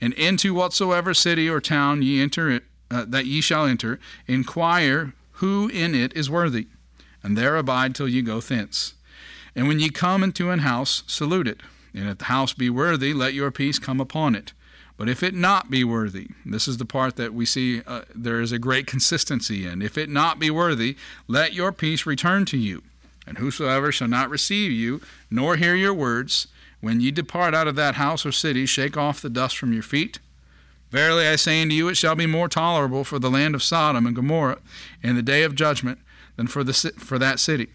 And 0.00 0.12
into 0.12 0.54
whatsoever 0.54 1.12
city 1.12 1.50
or 1.50 1.60
town 1.60 2.02
ye 2.02 2.22
enter, 2.22 2.60
uh, 2.88 3.04
that 3.08 3.26
ye 3.26 3.40
shall 3.40 3.66
enter, 3.66 3.98
inquire 4.28 5.12
who 5.32 5.66
in 5.66 5.92
it 5.92 6.12
is 6.12 6.30
worthy, 6.30 6.68
and 7.24 7.36
there 7.36 7.56
abide 7.56 7.96
till 7.96 8.06
ye 8.06 8.22
go 8.22 8.40
thence. 8.40 8.94
And 9.56 9.66
when 9.66 9.80
ye 9.80 9.90
come 9.90 10.22
into 10.22 10.52
an 10.52 10.60
house, 10.60 11.02
salute 11.08 11.48
it. 11.48 11.62
And 11.92 12.08
if 12.08 12.18
the 12.18 12.26
house 12.26 12.52
be 12.52 12.70
worthy, 12.70 13.12
let 13.12 13.34
your 13.34 13.50
peace 13.50 13.80
come 13.80 14.00
upon 14.00 14.36
it. 14.36 14.52
But 14.98 15.08
if 15.08 15.22
it 15.22 15.32
not 15.32 15.70
be 15.70 15.84
worthy, 15.84 16.28
this 16.44 16.66
is 16.66 16.76
the 16.76 16.84
part 16.84 17.14
that 17.16 17.32
we 17.32 17.46
see 17.46 17.82
uh, 17.86 18.02
there 18.14 18.40
is 18.40 18.50
a 18.50 18.58
great 18.58 18.88
consistency 18.88 19.64
in. 19.64 19.80
If 19.80 19.96
it 19.96 20.10
not 20.10 20.40
be 20.40 20.50
worthy, 20.50 20.96
let 21.28 21.54
your 21.54 21.70
peace 21.70 22.04
return 22.04 22.44
to 22.46 22.58
you. 22.58 22.82
And 23.24 23.38
whosoever 23.38 23.92
shall 23.92 24.08
not 24.08 24.28
receive 24.28 24.72
you, 24.72 25.00
nor 25.30 25.54
hear 25.54 25.76
your 25.76 25.94
words, 25.94 26.48
when 26.80 27.00
ye 27.00 27.12
depart 27.12 27.54
out 27.54 27.68
of 27.68 27.76
that 27.76 27.94
house 27.94 28.26
or 28.26 28.32
city, 28.32 28.66
shake 28.66 28.96
off 28.96 29.22
the 29.22 29.30
dust 29.30 29.56
from 29.56 29.72
your 29.72 29.84
feet. 29.84 30.18
Verily 30.90 31.28
I 31.28 31.36
say 31.36 31.62
unto 31.62 31.76
you, 31.76 31.88
it 31.88 31.96
shall 31.96 32.16
be 32.16 32.26
more 32.26 32.48
tolerable 32.48 33.04
for 33.04 33.20
the 33.20 33.30
land 33.30 33.54
of 33.54 33.62
Sodom 33.62 34.04
and 34.04 34.16
Gomorrah 34.16 34.58
in 35.00 35.14
the 35.14 35.22
day 35.22 35.44
of 35.44 35.54
judgment 35.54 36.00
than 36.36 36.48
for, 36.48 36.64
the, 36.64 36.72
for 36.72 37.20
that 37.20 37.38
city. 37.38 37.68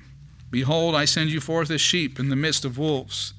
Behold, 0.51 0.93
I 0.93 1.05
send 1.05 1.29
you 1.29 1.39
forth 1.39 1.71
as 1.71 1.79
sheep 1.79 2.19
in 2.19 2.27
the 2.27 2.35
midst 2.35 2.65
of 2.65 2.77
wolves. 2.77 3.33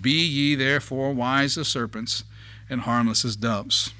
Be 0.00 0.24
ye 0.24 0.54
therefore 0.54 1.12
wise 1.12 1.58
as 1.58 1.68
serpents 1.68 2.24
and 2.70 2.82
harmless 2.82 3.24
as 3.24 3.36
doves. 3.36 3.92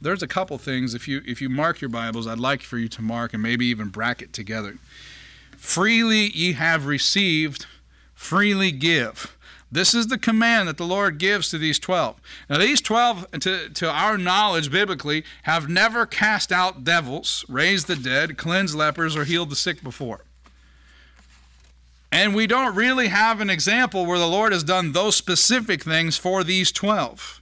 There's 0.00 0.22
a 0.22 0.28
couple 0.28 0.56
things 0.58 0.94
if 0.94 1.08
you 1.08 1.22
if 1.26 1.40
you 1.42 1.48
mark 1.48 1.80
your 1.80 1.90
Bibles, 1.90 2.26
I'd 2.26 2.38
like 2.38 2.62
for 2.62 2.78
you 2.78 2.88
to 2.88 3.02
mark 3.02 3.34
and 3.34 3.42
maybe 3.42 3.66
even 3.66 3.88
bracket 3.88 4.32
together. 4.32 4.78
Freely 5.56 6.30
ye 6.30 6.52
have 6.52 6.86
received, 6.86 7.66
freely 8.14 8.70
give. 8.70 9.36
This 9.72 9.92
is 9.92 10.06
the 10.06 10.18
command 10.18 10.68
that 10.68 10.76
the 10.76 10.86
Lord 10.86 11.18
gives 11.18 11.48
to 11.48 11.58
these 11.58 11.80
12. 11.80 12.20
Now, 12.48 12.58
these 12.58 12.80
12, 12.80 13.30
to, 13.40 13.68
to 13.70 13.90
our 13.90 14.16
knowledge 14.16 14.70
biblically, 14.70 15.24
have 15.42 15.68
never 15.68 16.06
cast 16.06 16.52
out 16.52 16.84
devils, 16.84 17.44
raised 17.48 17.88
the 17.88 17.96
dead, 17.96 18.38
cleansed 18.38 18.76
lepers, 18.76 19.16
or 19.16 19.24
healed 19.24 19.50
the 19.50 19.56
sick 19.56 19.82
before. 19.82 20.20
And 22.12 22.36
we 22.36 22.46
don't 22.46 22.76
really 22.76 23.08
have 23.08 23.40
an 23.40 23.50
example 23.50 24.06
where 24.06 24.20
the 24.20 24.28
Lord 24.28 24.52
has 24.52 24.62
done 24.62 24.92
those 24.92 25.16
specific 25.16 25.82
things 25.82 26.16
for 26.16 26.44
these 26.44 26.70
12. 26.70 27.40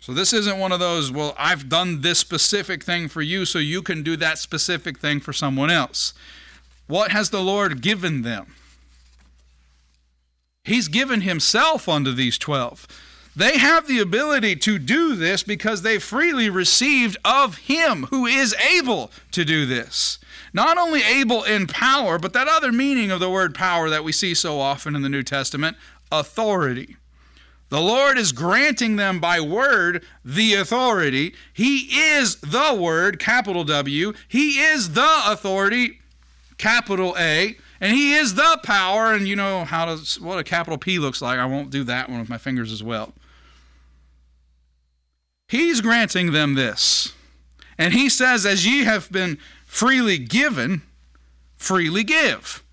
So 0.00 0.12
this 0.12 0.32
isn't 0.32 0.58
one 0.58 0.72
of 0.72 0.78
those, 0.78 1.10
well, 1.10 1.34
I've 1.38 1.68
done 1.68 2.02
this 2.02 2.18
specific 2.18 2.84
thing 2.84 3.08
for 3.08 3.22
you, 3.22 3.44
so 3.44 3.58
you 3.58 3.82
can 3.82 4.02
do 4.02 4.16
that 4.18 4.38
specific 4.38 4.98
thing 4.98 5.20
for 5.20 5.32
someone 5.32 5.70
else. 5.70 6.14
What 6.86 7.10
has 7.10 7.30
the 7.30 7.42
Lord 7.42 7.80
given 7.80 8.22
them? 8.22 8.54
He's 10.64 10.88
given 10.88 11.22
Himself 11.22 11.88
unto 11.88 12.12
these 12.12 12.38
12. 12.38 12.86
They 13.36 13.58
have 13.58 13.86
the 13.86 13.98
ability 13.98 14.56
to 14.56 14.78
do 14.78 15.14
this 15.14 15.42
because 15.42 15.82
they 15.82 15.98
freely 15.98 16.48
received 16.48 17.18
of 17.24 17.58
Him 17.58 18.04
who 18.04 18.26
is 18.26 18.54
able 18.54 19.10
to 19.32 19.44
do 19.44 19.66
this. 19.66 20.18
Not 20.52 20.78
only 20.78 21.02
able 21.02 21.42
in 21.44 21.66
power, 21.66 22.18
but 22.18 22.32
that 22.32 22.48
other 22.48 22.72
meaning 22.72 23.10
of 23.10 23.20
the 23.20 23.28
word 23.28 23.54
power 23.54 23.90
that 23.90 24.04
we 24.04 24.12
see 24.12 24.34
so 24.34 24.58
often 24.58 24.96
in 24.96 25.02
the 25.02 25.08
New 25.08 25.22
Testament 25.22 25.76
authority. 26.10 26.96
The 27.68 27.80
Lord 27.80 28.16
is 28.16 28.32
granting 28.32 28.96
them 28.96 29.18
by 29.18 29.40
word 29.40 30.04
the 30.24 30.54
authority. 30.54 31.34
He 31.52 31.78
is 32.12 32.36
the 32.36 32.76
word, 32.78 33.18
capital 33.18 33.64
W. 33.64 34.12
He 34.28 34.60
is 34.60 34.92
the 34.92 35.20
authority, 35.26 35.98
capital 36.58 37.16
A. 37.18 37.56
And 37.80 37.92
he 37.92 38.14
is 38.14 38.34
the 38.34 38.58
power, 38.62 39.12
and 39.12 39.28
you 39.28 39.36
know 39.36 39.64
how 39.64 39.84
to, 39.84 40.20
what 40.22 40.38
a 40.38 40.44
capital 40.44 40.78
P 40.78 40.98
looks 40.98 41.20
like. 41.20 41.38
I 41.38 41.44
won't 41.44 41.70
do 41.70 41.84
that 41.84 42.08
one 42.08 42.20
with 42.20 42.28
my 42.28 42.38
fingers 42.38 42.72
as 42.72 42.82
well. 42.82 43.12
He's 45.48 45.80
granting 45.80 46.32
them 46.32 46.54
this. 46.54 47.12
And 47.78 47.92
he 47.92 48.08
says, 48.08 48.46
As 48.46 48.66
ye 48.66 48.84
have 48.84 49.12
been 49.12 49.38
freely 49.66 50.18
given, 50.18 50.82
freely 51.56 52.02
give. 52.02 52.64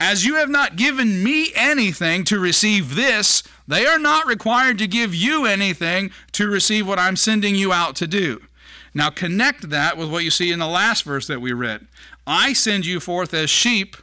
As 0.00 0.24
you 0.24 0.36
have 0.36 0.48
not 0.48 0.76
given 0.76 1.22
me 1.22 1.52
anything 1.54 2.24
to 2.24 2.38
receive 2.38 2.96
this, 2.96 3.42
they 3.70 3.86
are 3.86 4.00
not 4.00 4.26
required 4.26 4.78
to 4.78 4.88
give 4.88 5.14
you 5.14 5.46
anything 5.46 6.10
to 6.32 6.50
receive 6.50 6.88
what 6.88 6.98
I'm 6.98 7.14
sending 7.14 7.54
you 7.54 7.72
out 7.72 7.94
to 7.96 8.08
do. 8.08 8.42
Now, 8.92 9.10
connect 9.10 9.70
that 9.70 9.96
with 9.96 10.10
what 10.10 10.24
you 10.24 10.30
see 10.32 10.50
in 10.50 10.58
the 10.58 10.66
last 10.66 11.04
verse 11.04 11.28
that 11.28 11.40
we 11.40 11.52
read. 11.52 11.86
I 12.26 12.52
send 12.52 12.84
you 12.84 12.98
forth 12.98 13.32
as 13.32 13.48
sheep 13.48 13.96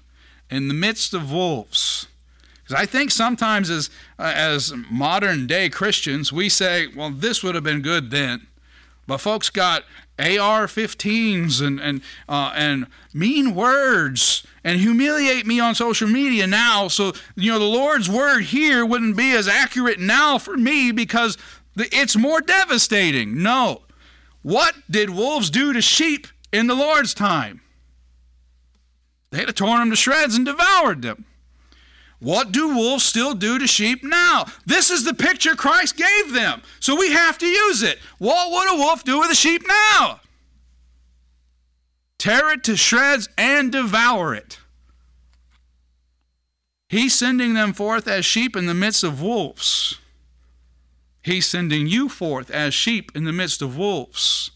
in 0.50 0.70
the 0.70 0.74
midst 0.74 1.14
of 1.14 1.34
wolves. 1.34 2.08
Because 2.64 2.82
I 2.82 2.86
think 2.86 3.12
sometimes, 3.12 3.70
as, 3.70 3.90
uh, 4.18 4.32
as 4.34 4.74
modern 4.90 5.48
day 5.48 5.68
Christians, 5.68 6.32
we 6.32 6.48
say, 6.48 6.88
well, 6.88 7.10
this 7.10 7.44
would 7.44 7.56
have 7.56 7.66
been 7.66 7.82
good 7.82 8.10
then. 8.10 8.48
But 9.06 9.18
folks 9.18 9.50
got 9.50 9.84
AR-15s 10.20 11.62
and 11.62 11.80
and 11.80 12.02
uh, 12.28 12.52
and 12.56 12.88
mean 13.14 13.56
words 13.56 14.46
and 14.64 14.80
humiliate 14.80 15.46
me 15.46 15.60
on 15.60 15.76
social 15.76 16.08
media 16.08 16.48
now. 16.48 16.88
So 16.88 17.14
you 17.36 17.52
know 17.52 17.60
the 17.60 17.66
Lord's 17.66 18.10
word 18.10 18.44
here 18.46 18.86
wouldn't 18.86 19.18
be 19.18 19.32
as 19.34 19.48
accurate 19.48 20.00
now 20.00 20.38
for 20.38 20.58
me 20.58 20.92
because 20.92 21.38
it's 21.76 22.16
more 22.16 22.42
devastating. 22.42 23.42
No, 23.44 23.84
what 24.42 24.76
did 24.90 25.10
wolves 25.10 25.50
do 25.50 25.74
to 25.74 25.82
sheep 25.82 26.28
in 26.52 26.68
the 26.68 26.76
Lord's 26.76 27.14
time? 27.14 27.62
They'd 29.30 29.48
have 29.48 29.56
torn 29.56 29.80
them 29.80 29.90
to 29.90 29.96
shreds 29.96 30.36
and 30.36 30.46
devoured 30.46 31.02
them. 31.02 31.26
What 32.20 32.52
do 32.52 32.70
wolves 32.76 33.04
still 33.04 33.36
do 33.36 33.60
to 33.60 33.68
sheep 33.68 34.04
now? 34.04 34.46
This 34.66 34.90
is 34.90 35.04
the 35.04 35.14
picture 35.14 35.56
Christ 35.56 35.98
gave 35.98 36.34
them. 36.34 36.64
So 36.80 36.96
we 36.98 37.12
have 37.12 37.38
to 37.38 37.46
use 37.46 37.84
it. 37.84 38.00
What 38.18 38.52
would 38.52 38.76
a 38.76 38.82
wolf 38.84 39.04
do 39.04 39.20
with 39.20 39.32
a 39.32 39.36
sheep 39.36 39.64
now? 39.68 40.22
Tear 42.18 42.54
it 42.54 42.64
to 42.64 42.76
shreds 42.76 43.30
and 43.38 43.72
devour 43.72 44.34
it. 44.34 44.58
He's 46.90 47.14
sending 47.14 47.54
them 47.54 47.74
forth 47.74 48.08
as 48.08 48.26
sheep 48.26 48.56
in 48.56 48.66
the 48.66 48.74
midst 48.74 49.04
of 49.04 49.22
wolves. 49.22 50.00
He's 51.22 51.46
sending 51.46 51.88
you 51.88 52.10
forth 52.10 52.50
as 52.50 52.74
sheep 52.74 53.12
in 53.14 53.26
the 53.26 53.34
midst 53.34 53.62
of 53.62 53.78
wolves. 53.78 54.52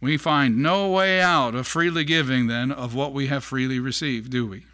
We 0.00 0.16
find 0.16 0.62
no 0.62 0.88
way 0.90 1.20
out 1.20 1.56
of 1.56 1.66
freely 1.66 2.04
giving, 2.04 2.46
then, 2.46 2.70
of 2.70 2.94
what 2.94 3.12
we 3.12 3.26
have 3.26 3.42
freely 3.42 3.80
received, 3.80 4.30
do 4.30 4.46
we? 4.46 4.64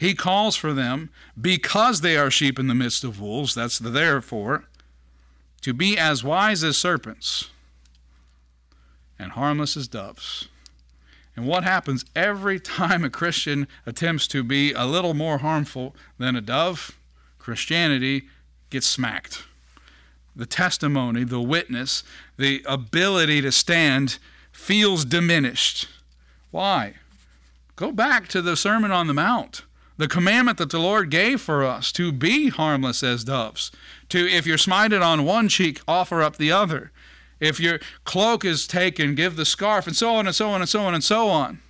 He 0.00 0.14
calls 0.14 0.56
for 0.56 0.72
them, 0.72 1.10
because 1.38 2.00
they 2.00 2.16
are 2.16 2.30
sheep 2.30 2.58
in 2.58 2.68
the 2.68 2.74
midst 2.74 3.04
of 3.04 3.20
wolves, 3.20 3.54
that's 3.54 3.78
the 3.78 3.90
therefore, 3.90 4.64
to 5.60 5.74
be 5.74 5.98
as 5.98 6.24
wise 6.24 6.64
as 6.64 6.78
serpents 6.78 7.50
and 9.18 9.32
harmless 9.32 9.76
as 9.76 9.88
doves. 9.88 10.48
And 11.36 11.46
what 11.46 11.64
happens 11.64 12.06
every 12.16 12.58
time 12.58 13.04
a 13.04 13.10
Christian 13.10 13.68
attempts 13.84 14.26
to 14.28 14.42
be 14.42 14.72
a 14.72 14.86
little 14.86 15.12
more 15.12 15.36
harmful 15.36 15.94
than 16.16 16.34
a 16.34 16.40
dove? 16.40 16.98
Christianity 17.38 18.22
gets 18.70 18.86
smacked. 18.86 19.44
The 20.34 20.46
testimony, 20.46 21.24
the 21.24 21.42
witness, 21.42 22.04
the 22.38 22.64
ability 22.66 23.42
to 23.42 23.52
stand 23.52 24.16
feels 24.50 25.04
diminished. 25.04 25.88
Why? 26.50 26.94
Go 27.76 27.92
back 27.92 28.28
to 28.28 28.40
the 28.40 28.56
Sermon 28.56 28.92
on 28.92 29.06
the 29.06 29.12
Mount 29.12 29.64
the 30.00 30.08
commandment 30.08 30.56
that 30.56 30.70
the 30.70 30.78
Lord 30.78 31.10
gave 31.10 31.42
for 31.42 31.62
us 31.62 31.92
to 31.92 32.10
be 32.10 32.48
harmless 32.48 33.02
as 33.02 33.22
doves. 33.22 33.70
To, 34.08 34.26
if 34.26 34.46
you're 34.46 34.56
smited 34.56 35.04
on 35.04 35.26
one 35.26 35.46
cheek, 35.46 35.82
offer 35.86 36.22
up 36.22 36.38
the 36.38 36.50
other. 36.50 36.90
If 37.38 37.60
your 37.60 37.80
cloak 38.04 38.42
is 38.42 38.66
taken, 38.66 39.14
give 39.14 39.36
the 39.36 39.44
scarf, 39.44 39.86
and 39.86 39.94
so 39.94 40.14
on 40.14 40.26
and 40.26 40.34
so 40.34 40.48
on 40.48 40.62
and 40.62 40.68
so 40.70 40.80
on 40.80 40.94
and 40.94 41.04
so 41.04 41.28
on. 41.28 41.60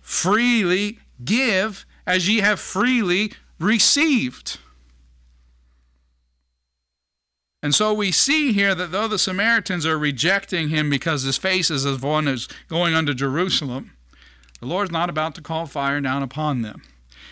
Freely 0.00 1.00
give 1.22 1.84
as 2.06 2.26
ye 2.26 2.38
have 2.38 2.60
freely 2.60 3.34
received. 3.58 4.58
And 7.62 7.74
so 7.74 7.92
we 7.92 8.10
see 8.10 8.54
here 8.54 8.74
that 8.74 8.90
though 8.90 9.08
the 9.08 9.18
Samaritans 9.18 9.84
are 9.84 9.98
rejecting 9.98 10.70
him 10.70 10.88
because 10.88 11.24
his 11.24 11.36
face 11.36 11.70
is 11.70 11.84
as 11.84 12.00
one 12.00 12.24
who's 12.24 12.48
going 12.68 12.94
unto 12.94 13.12
Jerusalem, 13.12 13.92
the 14.60 14.66
Lord's 14.66 14.90
not 14.90 15.10
about 15.10 15.34
to 15.34 15.42
call 15.42 15.66
fire 15.66 16.00
down 16.00 16.22
upon 16.22 16.62
them. 16.62 16.80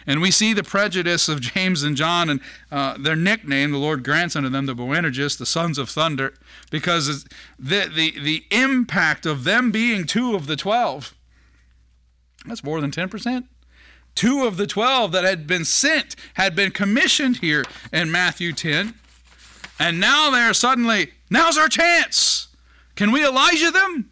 And 0.07 0.21
we 0.21 0.31
see 0.31 0.53
the 0.53 0.63
prejudice 0.63 1.29
of 1.29 1.41
James 1.41 1.83
and 1.83 1.97
John 1.97 2.29
and 2.29 2.41
uh, 2.71 2.97
their 2.99 3.17
nickname, 3.17 3.73
the 3.73 3.79
Lord 3.79 4.05
grants 4.05 4.37
unto 4.37 4.49
them 4.49 4.67
the 4.67 4.75
Boanerges, 4.75 5.37
the 5.39 5.47
sons 5.47 5.79
of 5.79 5.89
thunder, 5.89 6.35
because 6.71 7.25
the, 7.59 7.91
the, 7.95 8.19
the 8.19 8.45
impact 8.51 9.25
of 9.27 9.45
them 9.45 9.71
being 9.71 10.05
two 10.05 10.35
of 10.35 10.47
the 10.47 10.57
twelve, 10.57 11.15
that's 12.47 12.65
more 12.65 12.81
than 12.81 12.91
10%. 12.91 13.45
Two 14.15 14.45
of 14.45 14.59
the 14.59 14.67
twelve 14.67 15.13
that 15.13 15.25
had 15.25 15.47
been 15.47 15.65
sent 15.65 16.15
had 16.35 16.55
been 16.55 16.71
commissioned 16.71 17.39
here 17.39 17.65
in 17.93 18.13
Matthew 18.13 18.53
10. 18.53 18.95
And 19.79 19.99
now 19.99 20.31
they're 20.31 20.55
suddenly, 20.55 21.13
now's 21.31 21.59
our 21.59 21.69
chance. 21.69 22.49
Can 22.95 23.11
we 23.11 23.27
Elijah 23.27 23.71
them? 23.71 24.11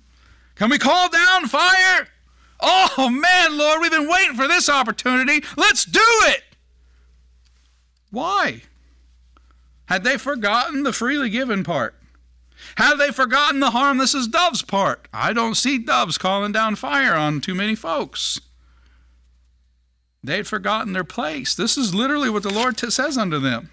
Can 0.57 0.71
we 0.71 0.79
call 0.79 1.09
down 1.09 1.47
fire? 1.47 2.09
Oh 2.63 3.09
man, 3.11 3.59
Lord, 3.59 3.81
we've 3.81 3.91
been 3.91 4.09
waiting 4.09 4.37
for 4.37 4.47
this 4.47 4.69
opportunity. 4.69 5.45
Let's 5.57 5.85
do 5.85 6.01
it. 6.03 6.45
Why? 8.11 8.63
Had 9.87 10.05
they 10.05 10.17
forgotten 10.17 10.85
the 10.85 10.93
freely 10.93 11.29
given 11.29 11.65
part? 11.65 11.95
Had 12.77 12.97
they 12.97 13.11
forgotten 13.11 13.61
the 13.61 13.71
harmless 13.71 14.15
as 14.15 14.29
doves 14.29 14.63
part? 14.63 15.09
I 15.13 15.33
don't 15.33 15.57
see 15.57 15.79
doves 15.79 16.19
calling 16.19 16.53
down 16.53 16.77
fire 16.77 17.15
on 17.15 17.41
too 17.41 17.55
many 17.55 17.75
folks. 17.75 18.41
They'd 20.23 20.47
forgotten 20.47 20.93
their 20.93 21.05
place. 21.05 21.55
This 21.55 21.77
is 21.77 21.95
literally 21.95 22.31
what 22.31 22.45
the 22.45 22.55
Lord 22.55 22.77
t- 22.77 22.91
says 22.91 23.19
unto 23.19 23.41
them 23.41 23.71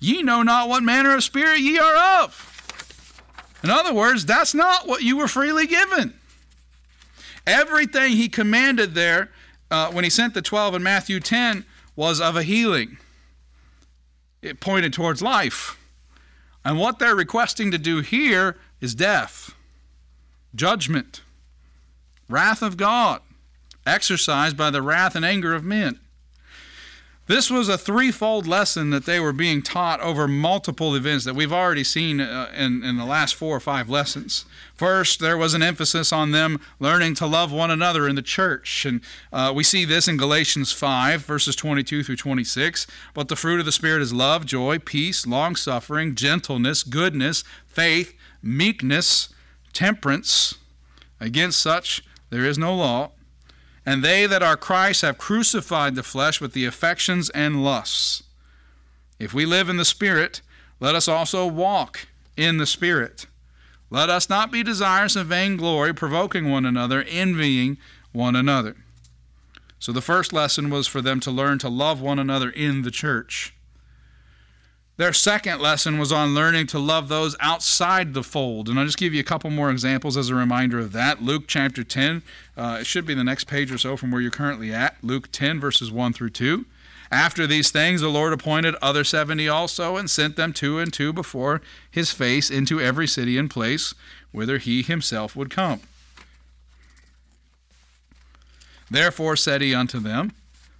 Ye 0.00 0.22
know 0.22 0.42
not 0.42 0.68
what 0.68 0.82
manner 0.82 1.14
of 1.14 1.22
spirit 1.22 1.60
ye 1.60 1.78
are 1.78 2.22
of. 2.22 2.50
In 3.62 3.70
other 3.70 3.94
words, 3.94 4.26
that's 4.26 4.54
not 4.54 4.86
what 4.86 5.02
you 5.02 5.16
were 5.16 5.28
freely 5.28 5.66
given. 5.66 6.14
Everything 7.46 8.12
he 8.12 8.28
commanded 8.28 8.94
there 8.94 9.30
uh, 9.70 9.90
when 9.90 10.04
he 10.04 10.10
sent 10.10 10.34
the 10.34 10.42
12 10.42 10.76
in 10.76 10.82
Matthew 10.82 11.20
10 11.20 11.64
was 11.96 12.20
of 12.20 12.36
a 12.36 12.42
healing, 12.42 12.98
it 14.42 14.60
pointed 14.60 14.92
towards 14.92 15.22
life. 15.22 15.78
And 16.64 16.78
what 16.78 16.98
they're 16.98 17.14
requesting 17.14 17.70
to 17.70 17.78
do 17.78 18.00
here 18.00 18.56
is 18.80 18.94
death, 18.94 19.54
judgment, 20.54 21.22
wrath 22.28 22.62
of 22.62 22.76
God, 22.76 23.20
exercised 23.86 24.56
by 24.56 24.70
the 24.70 24.82
wrath 24.82 25.14
and 25.14 25.24
anger 25.24 25.54
of 25.54 25.64
men. 25.64 26.00
This 27.26 27.50
was 27.50 27.70
a 27.70 27.78
threefold 27.78 28.46
lesson 28.46 28.90
that 28.90 29.06
they 29.06 29.18
were 29.18 29.32
being 29.32 29.62
taught 29.62 29.98
over 30.00 30.28
multiple 30.28 30.94
events 30.94 31.24
that 31.24 31.34
we've 31.34 31.54
already 31.54 31.82
seen 31.82 32.20
uh, 32.20 32.52
in, 32.54 32.84
in 32.84 32.98
the 32.98 33.04
last 33.06 33.34
four 33.34 33.56
or 33.56 33.60
five 33.60 33.88
lessons. 33.88 34.44
First, 34.74 35.20
there 35.20 35.38
was 35.38 35.54
an 35.54 35.62
emphasis 35.62 36.12
on 36.12 36.32
them 36.32 36.60
learning 36.78 37.14
to 37.14 37.26
love 37.26 37.50
one 37.50 37.70
another 37.70 38.06
in 38.06 38.14
the 38.14 38.20
church. 38.20 38.84
And 38.84 39.00
uh, 39.32 39.54
we 39.56 39.64
see 39.64 39.86
this 39.86 40.06
in 40.06 40.18
Galatians 40.18 40.72
5, 40.72 41.22
verses 41.22 41.56
22 41.56 42.02
through 42.02 42.16
26. 42.16 42.86
But 43.14 43.28
the 43.28 43.36
fruit 43.36 43.58
of 43.58 43.64
the 43.64 43.72
Spirit 43.72 44.02
is 44.02 44.12
love, 44.12 44.44
joy, 44.44 44.78
peace, 44.78 45.26
long 45.26 45.56
suffering, 45.56 46.14
gentleness, 46.14 46.82
goodness, 46.82 47.42
faith, 47.66 48.14
meekness, 48.42 49.30
temperance. 49.72 50.56
Against 51.20 51.58
such 51.58 52.04
there 52.28 52.44
is 52.44 52.58
no 52.58 52.74
law. 52.74 53.12
And 53.86 54.02
they 54.02 54.26
that 54.26 54.42
are 54.42 54.56
Christ 54.56 55.02
have 55.02 55.18
crucified 55.18 55.94
the 55.94 56.02
flesh 56.02 56.40
with 56.40 56.52
the 56.52 56.64
affections 56.64 57.30
and 57.30 57.62
lusts. 57.62 58.22
If 59.18 59.34
we 59.34 59.46
live 59.46 59.68
in 59.68 59.76
the 59.76 59.84
Spirit, 59.84 60.40
let 60.80 60.94
us 60.94 61.08
also 61.08 61.46
walk 61.46 62.08
in 62.36 62.56
the 62.56 62.66
Spirit. 62.66 63.26
Let 63.90 64.10
us 64.10 64.28
not 64.28 64.50
be 64.50 64.62
desirous 64.62 65.16
of 65.16 65.28
vainglory, 65.28 65.94
provoking 65.94 66.50
one 66.50 66.66
another, 66.66 67.04
envying 67.08 67.78
one 68.12 68.34
another. 68.34 68.76
So 69.78 69.92
the 69.92 70.00
first 70.00 70.32
lesson 70.32 70.70
was 70.70 70.86
for 70.86 71.00
them 71.00 71.20
to 71.20 71.30
learn 71.30 71.58
to 71.60 71.68
love 71.68 72.00
one 72.00 72.18
another 72.18 72.50
in 72.50 72.82
the 72.82 72.90
church. 72.90 73.53
Their 74.96 75.12
second 75.12 75.60
lesson 75.60 75.98
was 75.98 76.12
on 76.12 76.34
learning 76.34 76.68
to 76.68 76.78
love 76.78 77.08
those 77.08 77.36
outside 77.40 78.14
the 78.14 78.22
fold. 78.22 78.68
And 78.68 78.78
I'll 78.78 78.86
just 78.86 78.98
give 78.98 79.12
you 79.12 79.20
a 79.20 79.24
couple 79.24 79.50
more 79.50 79.70
examples 79.70 80.16
as 80.16 80.28
a 80.28 80.36
reminder 80.36 80.78
of 80.78 80.92
that. 80.92 81.20
Luke 81.20 81.44
chapter 81.48 81.82
10, 81.82 82.22
uh, 82.56 82.78
it 82.80 82.86
should 82.86 83.04
be 83.04 83.14
the 83.14 83.24
next 83.24 83.44
page 83.44 83.72
or 83.72 83.78
so 83.78 83.96
from 83.96 84.12
where 84.12 84.20
you're 84.20 84.30
currently 84.30 84.72
at. 84.72 84.96
Luke 85.02 85.32
10, 85.32 85.58
verses 85.58 85.90
1 85.90 86.12
through 86.12 86.30
2. 86.30 86.64
After 87.10 87.46
these 87.46 87.70
things, 87.70 88.00
the 88.00 88.08
Lord 88.08 88.32
appointed 88.32 88.74
other 88.82 89.04
seventy 89.04 89.48
also, 89.48 89.96
and 89.96 90.10
sent 90.10 90.34
them 90.34 90.52
two 90.52 90.80
and 90.80 90.92
two 90.92 91.12
before 91.12 91.60
his 91.88 92.10
face 92.10 92.50
into 92.50 92.80
every 92.80 93.06
city 93.06 93.38
and 93.38 93.48
place 93.48 93.94
whither 94.32 94.58
he 94.58 94.82
himself 94.82 95.36
would 95.36 95.48
come. 95.48 95.80
Therefore 98.90 99.36
said 99.36 99.60
he 99.60 99.74
unto 99.74 100.00
them, 100.00 100.32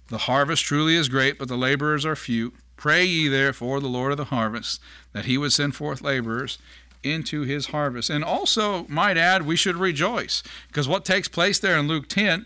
The 0.09 0.19
harvest 0.19 0.65
truly 0.65 0.95
is 0.95 1.07
great, 1.07 1.39
but 1.39 1.47
the 1.47 1.55
laborers 1.57 2.05
are 2.05 2.17
few. 2.17 2.51
Pray 2.77 3.05
ye 3.05 3.27
therefore 3.27 3.79
the 3.79 3.87
Lord 3.87 4.11
of 4.11 4.17
the 4.17 4.25
harvest 4.25 4.81
that 5.13 5.25
he 5.25 5.37
would 5.37 5.53
send 5.53 5.75
forth 5.75 6.01
laborers 6.01 6.57
into 7.03 7.41
his 7.41 7.67
harvest. 7.67 8.09
And 8.09 8.23
also, 8.23 8.85
might 8.87 9.17
add, 9.17 9.45
we 9.45 9.55
should 9.55 9.77
rejoice 9.77 10.43
because 10.67 10.87
what 10.87 11.05
takes 11.05 11.27
place 11.27 11.59
there 11.59 11.77
in 11.77 11.87
Luke 11.87 12.07
10 12.07 12.45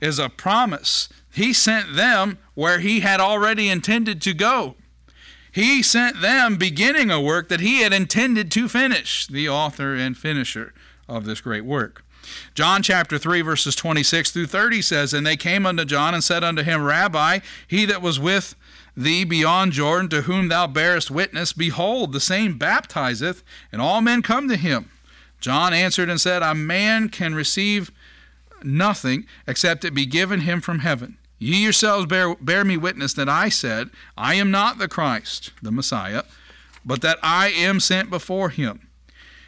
is 0.00 0.18
a 0.18 0.28
promise. 0.28 1.08
He 1.32 1.52
sent 1.52 1.96
them 1.96 2.38
where 2.54 2.78
he 2.78 3.00
had 3.00 3.20
already 3.20 3.68
intended 3.68 4.22
to 4.22 4.34
go. 4.34 4.76
He 5.52 5.82
sent 5.82 6.20
them 6.20 6.56
beginning 6.56 7.10
a 7.10 7.20
work 7.20 7.48
that 7.48 7.60
he 7.60 7.80
had 7.80 7.92
intended 7.92 8.50
to 8.52 8.68
finish, 8.68 9.26
the 9.26 9.48
author 9.48 9.94
and 9.94 10.16
finisher 10.16 10.74
of 11.08 11.24
this 11.24 11.40
great 11.40 11.64
work. 11.64 12.04
John 12.54 12.82
chapter 12.82 13.18
3, 13.18 13.40
verses 13.40 13.74
26 13.74 14.32
through 14.32 14.46
30 14.46 14.82
says, 14.82 15.14
And 15.14 15.26
they 15.26 15.36
came 15.36 15.64
unto 15.64 15.84
John 15.84 16.12
and 16.12 16.22
said 16.22 16.44
unto 16.44 16.62
him, 16.62 16.82
Rabbi, 16.82 17.40
he 17.66 17.86
that 17.86 18.02
was 18.02 18.20
with 18.20 18.54
thee 18.96 19.24
beyond 19.24 19.72
Jordan, 19.72 20.08
to 20.10 20.22
whom 20.22 20.48
thou 20.48 20.66
bearest 20.66 21.10
witness, 21.10 21.52
behold, 21.52 22.12
the 22.12 22.20
same 22.20 22.56
baptizeth, 22.56 23.42
and 23.70 23.82
all 23.82 24.00
men 24.00 24.22
come 24.22 24.48
to 24.48 24.56
him. 24.56 24.90
John 25.40 25.74
answered 25.74 26.08
and 26.08 26.20
said, 26.20 26.42
A 26.42 26.54
man 26.54 27.08
can 27.08 27.34
receive 27.34 27.90
nothing 28.62 29.26
except 29.46 29.84
it 29.84 29.94
be 29.94 30.06
given 30.06 30.40
him 30.40 30.60
from 30.60 30.80
heaven. 30.80 31.18
Ye 31.38 31.62
yourselves 31.62 32.06
bear, 32.06 32.34
bear 32.36 32.64
me 32.64 32.76
witness 32.76 33.12
that 33.14 33.28
I 33.28 33.50
said, 33.50 33.90
I 34.16 34.34
am 34.34 34.50
not 34.50 34.78
the 34.78 34.88
Christ, 34.88 35.52
the 35.60 35.70
Messiah, 35.70 36.22
but 36.84 37.02
that 37.02 37.18
I 37.22 37.48
am 37.50 37.80
sent 37.80 38.08
before 38.08 38.48
him. 38.48 38.88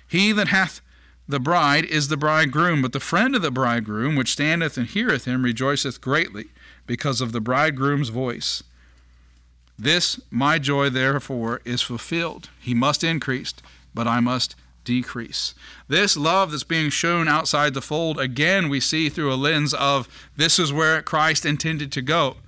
He 0.06 0.32
that 0.32 0.48
hath 0.48 0.82
the 1.26 1.40
bride 1.40 1.84
is 1.84 2.08
the 2.08 2.16
bridegroom, 2.16 2.82
but 2.82 2.92
the 2.92 3.00
friend 3.00 3.34
of 3.34 3.42
the 3.42 3.50
bridegroom, 3.50 4.16
which 4.16 4.32
standeth 4.32 4.76
and 4.76 4.86
heareth 4.86 5.24
him, 5.24 5.42
rejoiceth 5.42 6.00
greatly 6.00 6.46
because 6.86 7.20
of 7.20 7.32
the 7.32 7.40
bridegroom's 7.40 8.08
voice. 8.08 8.62
This, 9.78 10.20
my 10.30 10.58
joy, 10.58 10.90
therefore, 10.90 11.60
is 11.64 11.82
fulfilled. 11.82 12.50
He 12.58 12.74
must 12.74 13.04
increase, 13.04 13.54
but 13.94 14.08
I 14.08 14.20
must 14.20 14.56
decrease. 14.84 15.54
This 15.86 16.16
love 16.16 16.50
that's 16.50 16.64
being 16.64 16.90
shown 16.90 17.28
outside 17.28 17.74
the 17.74 17.82
fold, 17.82 18.18
again, 18.18 18.68
we 18.68 18.80
see 18.80 19.08
through 19.08 19.32
a 19.32 19.36
lens 19.36 19.74
of 19.74 20.08
this 20.36 20.58
is 20.58 20.72
where 20.72 21.02
Christ 21.02 21.44
intended 21.46 21.92
to 21.92 22.02
go. 22.02 22.38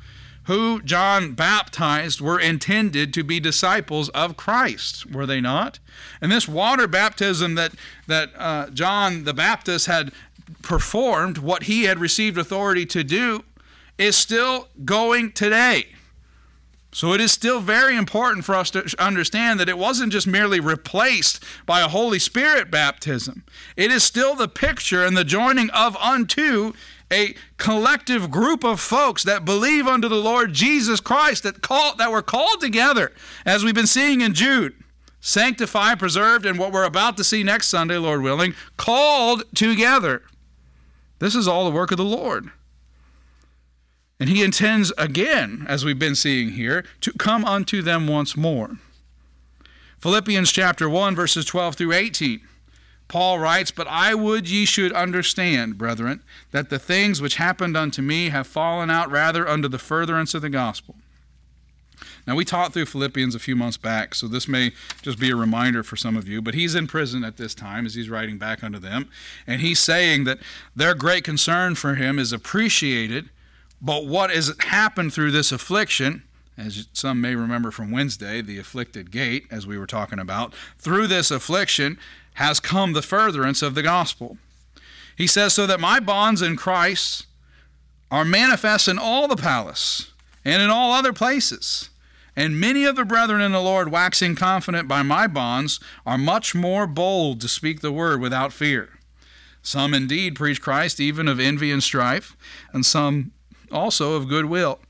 Who 0.44 0.80
John 0.82 1.34
baptized 1.34 2.20
were 2.20 2.40
intended 2.40 3.12
to 3.14 3.22
be 3.22 3.38
disciples 3.38 4.08
of 4.08 4.36
Christ, 4.36 5.06
were 5.06 5.26
they 5.26 5.40
not? 5.40 5.78
And 6.20 6.32
this 6.32 6.48
water 6.48 6.88
baptism 6.88 7.54
that, 7.56 7.72
that 8.06 8.30
uh, 8.36 8.70
John 8.70 9.24
the 9.24 9.34
Baptist 9.34 9.86
had 9.86 10.10
performed, 10.62 11.38
what 11.38 11.64
he 11.64 11.84
had 11.84 11.98
received 11.98 12.38
authority 12.38 12.86
to 12.86 13.04
do, 13.04 13.44
is 13.98 14.16
still 14.16 14.68
going 14.84 15.32
today. 15.32 15.88
So 16.92 17.12
it 17.12 17.20
is 17.20 17.30
still 17.30 17.60
very 17.60 17.96
important 17.96 18.44
for 18.44 18.54
us 18.54 18.70
to 18.72 18.94
understand 18.98 19.60
that 19.60 19.68
it 19.68 19.78
wasn't 19.78 20.12
just 20.12 20.26
merely 20.26 20.58
replaced 20.58 21.42
by 21.64 21.80
a 21.80 21.88
Holy 21.88 22.18
Spirit 22.18 22.70
baptism. 22.70 23.44
It 23.76 23.92
is 23.92 24.02
still 24.02 24.34
the 24.34 24.48
picture 24.48 25.04
and 25.04 25.16
the 25.16 25.24
joining 25.24 25.70
of 25.70 25.96
unto 25.96 26.72
a 27.12 27.34
collective 27.58 28.30
group 28.30 28.64
of 28.64 28.80
folks 28.80 29.22
that 29.22 29.44
believe 29.44 29.86
unto 29.86 30.08
the 30.08 30.16
Lord 30.16 30.52
Jesus 30.52 31.00
Christ 31.00 31.44
that 31.44 31.62
call, 31.62 31.94
that 31.96 32.10
were 32.10 32.22
called 32.22 32.60
together 32.60 33.12
as 33.44 33.64
we've 33.64 33.74
been 33.74 33.86
seeing 33.86 34.20
in 34.20 34.34
Jude. 34.34 34.74
Sanctified, 35.20 35.98
preserved, 35.98 36.46
and 36.46 36.58
what 36.58 36.72
we're 36.72 36.84
about 36.84 37.16
to 37.18 37.24
see 37.24 37.42
next 37.42 37.68
Sunday, 37.68 37.98
Lord 37.98 38.22
willing, 38.22 38.54
called 38.76 39.42
together. 39.54 40.22
This 41.18 41.34
is 41.34 41.46
all 41.46 41.64
the 41.64 41.76
work 41.76 41.90
of 41.90 41.98
the 41.98 42.04
Lord. 42.04 42.50
And 44.20 44.28
he 44.28 44.42
intends 44.42 44.92
again, 44.98 45.64
as 45.66 45.82
we've 45.82 45.98
been 45.98 46.14
seeing 46.14 46.50
here, 46.50 46.84
to 47.00 47.12
come 47.14 47.44
unto 47.44 47.80
them 47.80 48.06
once 48.06 48.36
more. 48.36 48.76
Philippians 49.98 50.52
chapter 50.52 50.88
1, 50.88 51.16
verses 51.16 51.46
12 51.46 51.74
through 51.74 51.92
18. 51.94 52.42
Paul 53.08 53.38
writes, 53.38 53.70
But 53.70 53.88
I 53.88 54.14
would 54.14 54.48
ye 54.48 54.66
should 54.66 54.92
understand, 54.92 55.78
brethren, 55.78 56.22
that 56.52 56.68
the 56.68 56.78
things 56.78 57.20
which 57.20 57.36
happened 57.36 57.76
unto 57.76 58.02
me 58.02 58.28
have 58.28 58.46
fallen 58.46 58.90
out 58.90 59.10
rather 59.10 59.48
unto 59.48 59.68
the 59.68 59.78
furtherance 59.78 60.34
of 60.34 60.42
the 60.42 60.50
gospel. 60.50 60.96
Now, 62.26 62.36
we 62.36 62.44
taught 62.44 62.72
through 62.72 62.86
Philippians 62.86 63.34
a 63.34 63.40
few 63.40 63.56
months 63.56 63.78
back, 63.78 64.14
so 64.14 64.28
this 64.28 64.46
may 64.46 64.72
just 65.02 65.18
be 65.18 65.30
a 65.30 65.36
reminder 65.36 65.82
for 65.82 65.96
some 65.96 66.16
of 66.16 66.28
you, 66.28 66.40
but 66.40 66.54
he's 66.54 66.74
in 66.74 66.86
prison 66.86 67.24
at 67.24 67.38
this 67.38 67.54
time 67.54 67.86
as 67.86 67.94
he's 67.94 68.10
writing 68.10 68.38
back 68.38 68.62
unto 68.62 68.78
them, 68.78 69.08
and 69.46 69.60
he's 69.60 69.80
saying 69.80 70.24
that 70.24 70.38
their 70.76 70.94
great 70.94 71.24
concern 71.24 71.74
for 71.74 71.94
him 71.94 72.18
is 72.18 72.32
appreciated 72.32 73.30
but 73.80 74.06
what 74.06 74.30
has 74.30 74.54
happened 74.60 75.12
through 75.12 75.30
this 75.30 75.52
affliction, 75.52 76.22
as 76.56 76.86
some 76.92 77.20
may 77.20 77.34
remember 77.34 77.70
from 77.70 77.90
Wednesday, 77.90 78.42
the 78.42 78.58
afflicted 78.58 79.10
gate, 79.10 79.46
as 79.50 79.66
we 79.66 79.78
were 79.78 79.86
talking 79.86 80.18
about, 80.18 80.54
through 80.78 81.06
this 81.06 81.30
affliction 81.30 81.98
has 82.34 82.60
come 82.60 82.92
the 82.92 83.02
furtherance 83.02 83.62
of 83.62 83.74
the 83.74 83.82
gospel. 83.82 84.38
He 85.16 85.26
says, 85.26 85.54
So 85.54 85.66
that 85.66 85.80
my 85.80 86.00
bonds 86.00 86.42
in 86.42 86.56
Christ 86.56 87.26
are 88.10 88.24
manifest 88.24 88.88
in 88.88 88.98
all 88.98 89.28
the 89.28 89.36
palace 89.36 90.12
and 90.44 90.62
in 90.62 90.70
all 90.70 90.92
other 90.92 91.12
places. 91.12 91.90
And 92.36 92.60
many 92.60 92.84
of 92.84 92.96
the 92.96 93.04
brethren 93.04 93.40
in 93.40 93.52
the 93.52 93.60
Lord, 93.60 93.90
waxing 93.90 94.36
confident 94.36 94.88
by 94.88 95.02
my 95.02 95.26
bonds, 95.26 95.80
are 96.06 96.16
much 96.16 96.54
more 96.54 96.86
bold 96.86 97.40
to 97.40 97.48
speak 97.48 97.80
the 97.80 97.92
word 97.92 98.20
without 98.20 98.52
fear. 98.52 98.98
Some 99.62 99.92
indeed 99.92 100.36
preach 100.36 100.62
Christ 100.62 101.00
even 101.00 101.28
of 101.28 101.38
envy 101.38 101.70
and 101.70 101.82
strife, 101.82 102.36
and 102.72 102.86
some 102.86 103.32
also 103.72 104.14
of 104.14 104.28
goodwill. 104.28 104.80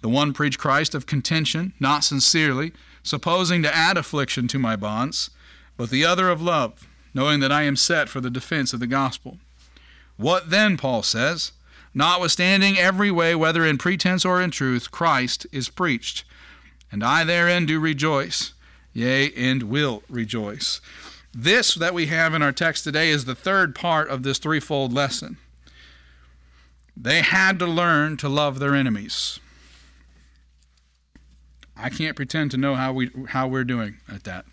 The 0.00 0.08
one 0.08 0.32
preached 0.32 0.58
Christ 0.58 0.94
of 0.94 1.06
contention, 1.06 1.72
not 1.80 2.04
sincerely, 2.04 2.72
supposing 3.02 3.62
to 3.62 3.74
add 3.74 3.96
affliction 3.96 4.48
to 4.48 4.58
my 4.58 4.76
bonds, 4.76 5.30
but 5.76 5.90
the 5.90 6.04
other 6.04 6.28
of 6.28 6.42
love, 6.42 6.86
knowing 7.14 7.40
that 7.40 7.52
I 7.52 7.62
am 7.62 7.76
set 7.76 8.08
for 8.08 8.20
the 8.20 8.30
defense 8.30 8.72
of 8.72 8.80
the 8.80 8.86
gospel. 8.86 9.38
What 10.16 10.50
then, 10.50 10.76
Paul 10.76 11.02
says? 11.02 11.52
Notwithstanding 11.94 12.78
every 12.78 13.10
way, 13.10 13.34
whether 13.34 13.64
in 13.64 13.78
pretense 13.78 14.24
or 14.24 14.40
in 14.40 14.50
truth, 14.50 14.90
Christ 14.90 15.46
is 15.52 15.68
preached. 15.68 16.24
And 16.92 17.02
I 17.02 17.24
therein 17.24 17.66
do 17.66 17.80
rejoice, 17.80 18.52
yea, 18.92 19.32
and 19.36 19.64
will 19.64 20.02
rejoice. 20.08 20.80
This 21.34 21.74
that 21.74 21.94
we 21.94 22.06
have 22.06 22.34
in 22.34 22.42
our 22.42 22.52
text 22.52 22.84
today 22.84 23.10
is 23.10 23.24
the 23.24 23.34
third 23.34 23.74
part 23.74 24.08
of 24.08 24.22
this 24.22 24.38
threefold 24.38 24.92
lesson. 24.92 25.38
They 27.00 27.22
had 27.22 27.58
to 27.60 27.66
learn 27.66 28.16
to 28.18 28.28
love 28.28 28.58
their 28.58 28.74
enemies. 28.74 29.38
I 31.76 31.90
can't 31.90 32.16
pretend 32.16 32.50
to 32.50 32.56
know 32.56 32.74
how 32.74 32.92
we 32.92 33.10
how 33.28 33.46
we're 33.46 33.64
doing 33.64 33.98
at 34.12 34.24
that. 34.24 34.46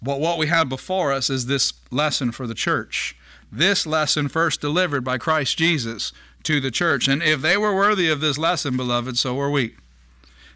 But 0.00 0.20
what 0.20 0.38
we 0.38 0.46
have 0.46 0.68
before 0.68 1.12
us 1.12 1.28
is 1.28 1.46
this 1.46 1.72
lesson 1.90 2.30
for 2.30 2.46
the 2.46 2.54
church. 2.54 3.16
This 3.50 3.84
lesson 3.84 4.28
first 4.28 4.60
delivered 4.60 5.02
by 5.02 5.18
Christ 5.18 5.58
Jesus 5.58 6.12
to 6.44 6.60
the 6.60 6.70
church. 6.70 7.08
And 7.08 7.22
if 7.22 7.42
they 7.42 7.56
were 7.56 7.74
worthy 7.74 8.08
of 8.08 8.20
this 8.20 8.38
lesson, 8.38 8.76
beloved, 8.76 9.18
so 9.18 9.38
are 9.40 9.50
we. 9.50 9.74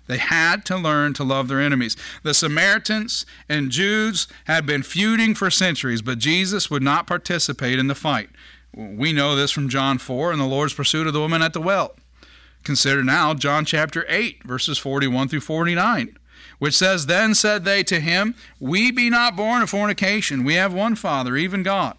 They 0.07 0.19
had 0.19 0.65
to 0.67 0.77
learn 0.77 1.13
to 1.15 1.25
love 1.25 1.49
their 1.49 1.61
enemies. 1.61 1.97
The 2.23 2.35
Samaritans 2.35 3.27
and 3.49 3.71
Jews 3.71 4.29
had 4.45 4.67
been 4.67 4.83
feuding 4.83 5.35
for 5.35 5.51
centuries, 5.51 6.03
but 6.03 6.19
Jesus 6.19 6.71
would 6.71 6.83
not 6.83 7.07
participate 7.07 7.79
in 7.79 7.89
the 7.89 7.95
fight. 7.95 8.29
We 8.77 9.13
know 9.13 9.37
this 9.37 9.53
from 9.53 9.69
John 9.69 9.99
4 9.99 10.33
and 10.33 10.41
the 10.41 10.47
Lord's 10.47 10.75
pursuit 10.75 11.07
of 11.07 11.13
the 11.13 11.21
woman 11.21 11.43
at 11.43 11.53
the 11.53 11.61
well. 11.61 11.95
Consider 12.65 13.05
now 13.05 13.35
John 13.35 13.65
chapter 13.65 14.05
8, 14.09 14.43
verses 14.43 14.79
41 14.79 15.29
through 15.29 15.41
49, 15.41 16.19
which 16.59 16.75
says, 16.75 17.07
Then 17.07 17.35
said 17.35 17.65
they 17.65 17.85
to 17.85 18.01
him, 18.01 18.35
We 18.59 18.91
be 18.91 19.11
not 19.11 19.37
born 19.37 19.63
of 19.63 19.71
fornication. 19.71 20.45
We 20.45 20.55
have 20.55 20.75
one 20.75 20.97
Father, 20.97 21.37
even 21.37 21.63
God. 21.63 21.97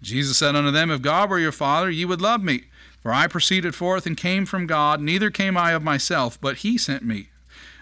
Jesus 0.00 0.38
said 0.38 0.56
unto 0.56 0.70
them, 0.70 0.90
If 0.90 1.02
God 1.02 1.28
were 1.28 1.38
your 1.38 1.52
Father, 1.52 1.90
ye 1.90 2.04
would 2.04 2.22
love 2.22 2.42
me. 2.42 2.64
For 3.02 3.12
I 3.12 3.26
proceeded 3.26 3.74
forth 3.74 4.06
and 4.06 4.16
came 4.16 4.46
from 4.46 4.66
God, 4.66 5.00
neither 5.00 5.30
came 5.30 5.56
I 5.56 5.72
of 5.72 5.82
myself, 5.82 6.40
but 6.40 6.58
he 6.58 6.78
sent 6.78 7.04
me. 7.04 7.28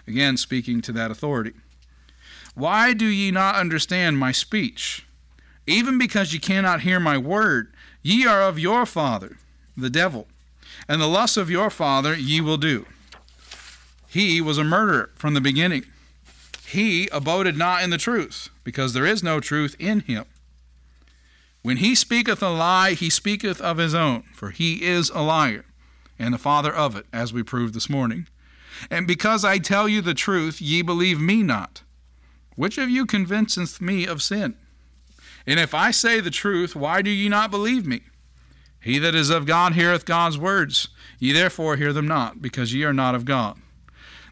Again, 0.07 0.37
speaking 0.37 0.81
to 0.81 0.91
that 0.91 1.09
authority. 1.09 1.53
Why 2.53 2.93
do 2.93 3.05
ye 3.05 3.31
not 3.31 3.55
understand 3.55 4.17
my 4.17 4.31
speech? 4.31 5.05
Even 5.67 5.97
because 5.97 6.33
ye 6.33 6.39
cannot 6.39 6.81
hear 6.81 6.99
my 6.99 7.17
word. 7.17 7.73
Ye 8.05 8.23
are 8.27 8.43
of 8.43 8.59
your 8.59 8.85
father, 8.85 9.39
the 9.75 9.89
devil, 9.89 10.27
and 10.87 11.01
the 11.01 11.07
lusts 11.07 11.37
of 11.37 11.49
your 11.49 11.71
father 11.71 12.15
ye 12.15 12.39
will 12.39 12.57
do. 12.57 12.85
He 14.07 14.39
was 14.39 14.59
a 14.59 14.63
murderer 14.63 15.09
from 15.15 15.33
the 15.33 15.41
beginning. 15.41 15.85
He 16.67 17.07
aboded 17.07 17.57
not 17.57 17.81
in 17.81 17.89
the 17.89 17.97
truth, 17.97 18.49
because 18.63 18.93
there 18.93 19.07
is 19.07 19.23
no 19.23 19.39
truth 19.39 19.75
in 19.79 20.01
him. 20.01 20.25
When 21.63 21.77
he 21.77 21.95
speaketh 21.95 22.43
a 22.43 22.49
lie, 22.49 22.93
he 22.93 23.09
speaketh 23.09 23.59
of 23.59 23.77
his 23.77 23.95
own, 23.95 24.21
for 24.35 24.51
he 24.51 24.83
is 24.83 25.09
a 25.09 25.23
liar, 25.23 25.65
and 26.19 26.31
the 26.31 26.37
father 26.37 26.71
of 26.71 26.95
it, 26.95 27.07
as 27.11 27.33
we 27.33 27.41
proved 27.41 27.73
this 27.73 27.89
morning. 27.89 28.27
And 28.91 29.07
because 29.07 29.43
I 29.43 29.57
tell 29.57 29.89
you 29.89 30.01
the 30.01 30.13
truth, 30.13 30.61
ye 30.61 30.83
believe 30.83 31.19
me 31.19 31.41
not. 31.41 31.81
Which 32.55 32.77
of 32.77 32.87
you 32.87 33.07
convinceth 33.07 33.81
me 33.81 34.05
of 34.05 34.21
sin? 34.21 34.57
And 35.47 35.59
if 35.59 35.73
I 35.73 35.91
say 35.91 36.19
the 36.19 36.31
truth, 36.31 36.75
why 36.75 37.01
do 37.01 37.09
ye 37.09 37.29
not 37.29 37.51
believe 37.51 37.85
me? 37.85 38.01
He 38.81 38.99
that 38.99 39.15
is 39.15 39.29
of 39.29 39.45
God 39.45 39.73
heareth 39.73 40.05
God's 40.05 40.37
words. 40.37 40.89
Ye 41.19 41.31
therefore 41.31 41.75
hear 41.75 41.93
them 41.93 42.07
not, 42.07 42.41
because 42.41 42.73
ye 42.73 42.83
are 42.83 42.93
not 42.93 43.15
of 43.15 43.25
God. 43.25 43.57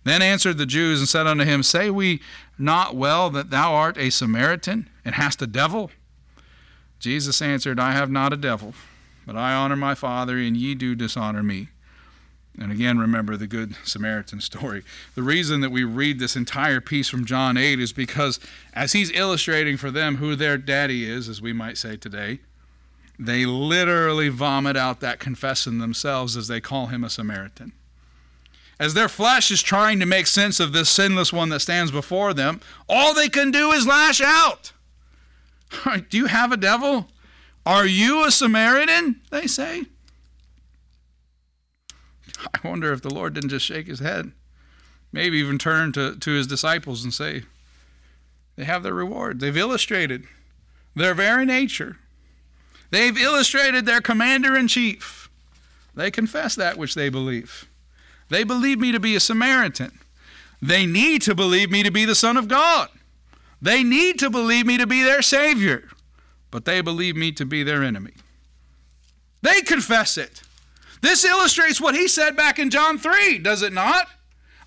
Then 0.03 0.21
answered 0.21 0.57
the 0.57 0.65
Jews 0.65 0.99
and 0.99 1.07
said 1.07 1.27
unto 1.27 1.43
him, 1.43 1.63
Say 1.63 1.89
we 1.89 2.21
not 2.57 2.95
well 2.95 3.29
that 3.29 3.49
thou 3.49 3.73
art 3.73 3.97
a 3.97 4.09
Samaritan, 4.09 4.89
and 5.05 5.15
hast 5.15 5.41
a 5.41 5.47
devil? 5.47 5.91
Jesus 6.99 7.41
answered, 7.41 7.79
I 7.79 7.93
have 7.93 8.11
not 8.11 8.33
a 8.33 8.37
devil, 8.37 8.73
but 9.25 9.35
I 9.35 9.53
honor 9.53 9.75
my 9.75 9.95
Father, 9.95 10.37
and 10.37 10.55
ye 10.55 10.75
do 10.75 10.93
dishonor 10.95 11.43
me. 11.43 11.69
And 12.59 12.71
again, 12.71 12.99
remember 12.99 13.35
the 13.35 13.47
Good 13.47 13.75
Samaritan 13.83 14.39
story. 14.39 14.83
The 15.15 15.23
reason 15.23 15.61
that 15.61 15.71
we 15.71 15.83
read 15.83 16.19
this 16.19 16.35
entire 16.35 16.79
piece 16.81 17.09
from 17.09 17.25
John 17.25 17.57
8 17.57 17.79
is 17.79 17.93
because 17.93 18.39
as 18.73 18.93
he's 18.93 19.11
illustrating 19.11 19.75
for 19.75 19.89
them 19.89 20.17
who 20.17 20.35
their 20.35 20.57
daddy 20.57 21.09
is, 21.09 21.27
as 21.27 21.41
we 21.41 21.51
might 21.51 21.77
say 21.77 21.97
today, 21.97 22.39
they 23.17 23.45
literally 23.45 24.29
vomit 24.29 24.77
out 24.77 24.99
that 24.99 25.19
confession 25.19 25.79
themselves 25.79 26.37
as 26.37 26.47
they 26.47 26.61
call 26.61 26.87
him 26.87 27.03
a 27.03 27.09
Samaritan. 27.09 27.71
As 28.79 28.93
their 28.93 29.09
flesh 29.09 29.49
is 29.49 29.61
trying 29.61 29.99
to 29.99 30.05
make 30.05 30.27
sense 30.27 30.59
of 30.59 30.73
this 30.73 30.89
sinless 30.89 31.31
one 31.31 31.49
that 31.49 31.61
stands 31.61 31.91
before 31.91 32.33
them, 32.33 32.59
all 32.89 33.13
they 33.13 33.29
can 33.29 33.49
do 33.51 33.71
is 33.71 33.87
lash 33.87 34.21
out. 34.21 34.73
Do 36.09 36.17
you 36.17 36.25
have 36.25 36.51
a 36.51 36.57
devil? 36.57 37.09
Are 37.65 37.85
you 37.85 38.25
a 38.25 38.31
Samaritan? 38.31 39.21
They 39.31 39.47
say. 39.47 39.83
I 42.53 42.67
wonder 42.67 42.91
if 42.91 43.01
the 43.01 43.13
Lord 43.13 43.33
didn't 43.33 43.49
just 43.49 43.65
shake 43.65 43.87
his 43.87 43.99
head, 43.99 44.31
maybe 45.11 45.37
even 45.37 45.57
turn 45.57 45.91
to, 45.93 46.15
to 46.15 46.31
his 46.31 46.47
disciples 46.47 47.03
and 47.03 47.13
say, 47.13 47.43
They 48.55 48.65
have 48.65 48.83
their 48.83 48.93
reward. 48.93 49.39
They've 49.39 49.55
illustrated 49.55 50.25
their 50.95 51.13
very 51.13 51.45
nature, 51.45 51.97
they've 52.91 53.17
illustrated 53.17 53.85
their 53.85 54.01
commander 54.01 54.55
in 54.55 54.67
chief. 54.67 55.29
They 55.95 56.09
confess 56.09 56.55
that 56.55 56.77
which 56.77 56.95
they 56.95 57.09
believe. 57.09 57.69
They 58.29 58.43
believe 58.43 58.79
me 58.79 58.91
to 58.91 58.99
be 58.99 59.15
a 59.15 59.19
Samaritan. 59.19 59.99
They 60.59 60.87
need 60.87 61.21
to 61.23 61.35
believe 61.35 61.69
me 61.69 61.83
to 61.83 61.91
be 61.91 62.05
the 62.05 62.15
Son 62.15 62.35
of 62.35 62.47
God. 62.47 62.89
They 63.61 63.83
need 63.83 64.17
to 64.19 64.31
believe 64.31 64.65
me 64.65 64.77
to 64.77 64.87
be 64.87 65.03
their 65.03 65.21
Savior. 65.21 65.89
But 66.49 66.65
they 66.65 66.81
believe 66.81 67.15
me 67.15 67.31
to 67.33 67.45
be 67.45 67.61
their 67.61 67.83
enemy. 67.83 68.13
They 69.43 69.61
confess 69.61 70.17
it. 70.17 70.41
This 71.03 71.25
illustrates 71.25 71.81
what 71.81 71.95
he 71.95 72.07
said 72.07 72.37
back 72.37 72.57
in 72.57 72.69
John 72.69 72.97
3, 72.97 73.39
does 73.39 73.61
it 73.61 73.73
not? 73.73 74.07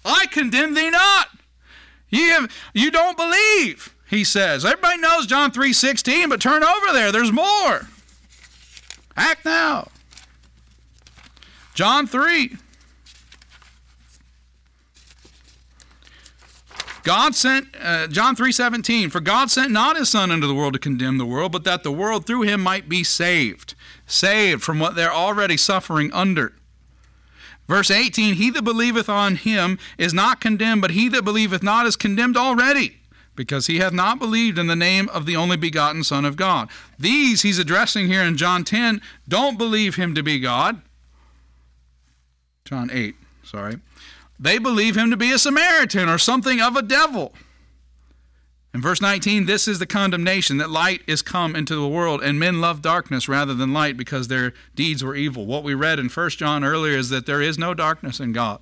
I 0.04 0.26
condemn 0.30 0.74
thee 0.74 0.90
not. 0.90 1.28
You, 2.10 2.28
have, 2.32 2.54
you 2.74 2.90
don't 2.90 3.16
believe, 3.16 3.94
he 4.10 4.22
says. 4.22 4.62
Everybody 4.62 4.98
knows 4.98 5.26
John 5.26 5.50
3:16, 5.50 6.28
but 6.28 6.42
turn 6.42 6.62
over 6.62 6.92
there. 6.92 7.10
There's 7.10 7.32
more. 7.32 7.88
Act 9.16 9.46
now. 9.46 9.88
John 11.72 12.06
3. 12.06 12.58
God 17.06 17.36
sent 17.36 17.68
uh, 17.80 18.08
John 18.08 18.34
3:17 18.34 19.12
for 19.12 19.20
God 19.20 19.48
sent 19.48 19.70
not 19.70 19.96
his 19.96 20.08
son 20.08 20.32
into 20.32 20.48
the 20.48 20.54
world 20.54 20.72
to 20.72 20.78
condemn 20.80 21.18
the 21.18 21.24
world 21.24 21.52
but 21.52 21.62
that 21.62 21.84
the 21.84 21.92
world 21.92 22.26
through 22.26 22.42
him 22.42 22.60
might 22.60 22.88
be 22.88 23.04
saved 23.04 23.76
saved 24.06 24.64
from 24.64 24.80
what 24.80 24.96
they're 24.96 25.12
already 25.12 25.56
suffering 25.56 26.12
under 26.12 26.52
Verse 27.68 27.92
18 27.92 28.34
He 28.34 28.50
that 28.50 28.62
believeth 28.62 29.08
on 29.08 29.36
him 29.36 29.78
is 29.98 30.12
not 30.12 30.40
condemned, 30.40 30.82
but 30.82 30.92
he 30.92 31.08
that 31.10 31.24
believeth 31.24 31.62
not 31.62 31.86
is 31.86 31.96
condemned 31.96 32.36
already, 32.36 32.98
because 33.34 33.66
he 33.66 33.78
hath 33.78 33.92
not 33.92 34.18
believed 34.18 34.58
in 34.58 34.66
the 34.66 34.76
name 34.76 35.08
of 35.10 35.26
the 35.26 35.36
only 35.36 35.56
begotten 35.56 36.04
Son 36.04 36.24
of 36.24 36.36
God. 36.36 36.68
These 36.98 37.42
he's 37.42 37.58
addressing 37.58 38.06
here 38.06 38.22
in 38.22 38.36
John 38.36 38.64
10 38.64 39.00
don't 39.28 39.58
believe 39.58 39.96
him 39.96 40.14
to 40.14 40.22
be 40.22 40.38
God. 40.38 40.80
John 42.64 42.90
8, 42.92 43.14
sorry. 43.44 43.76
They 44.38 44.58
believe 44.58 44.96
him 44.96 45.10
to 45.10 45.16
be 45.16 45.32
a 45.32 45.38
Samaritan 45.38 46.08
or 46.08 46.18
something 46.18 46.60
of 46.60 46.76
a 46.76 46.82
devil. 46.82 47.34
In 48.74 48.82
verse 48.82 49.00
19, 49.00 49.46
this 49.46 49.66
is 49.66 49.78
the 49.78 49.86
condemnation 49.86 50.58
that 50.58 50.68
light 50.68 51.00
is 51.06 51.22
come 51.22 51.56
into 51.56 51.74
the 51.74 51.88
world, 51.88 52.22
and 52.22 52.38
men 52.38 52.60
love 52.60 52.82
darkness 52.82 53.26
rather 53.26 53.54
than 53.54 53.72
light 53.72 53.96
because 53.96 54.28
their 54.28 54.52
deeds 54.74 55.02
were 55.02 55.14
evil. 55.14 55.46
What 55.46 55.64
we 55.64 55.72
read 55.72 55.98
in 55.98 56.10
1 56.10 56.30
John 56.30 56.62
earlier 56.62 56.98
is 56.98 57.08
that 57.08 57.24
there 57.24 57.40
is 57.40 57.58
no 57.58 57.72
darkness 57.72 58.20
in 58.20 58.32
God. 58.32 58.60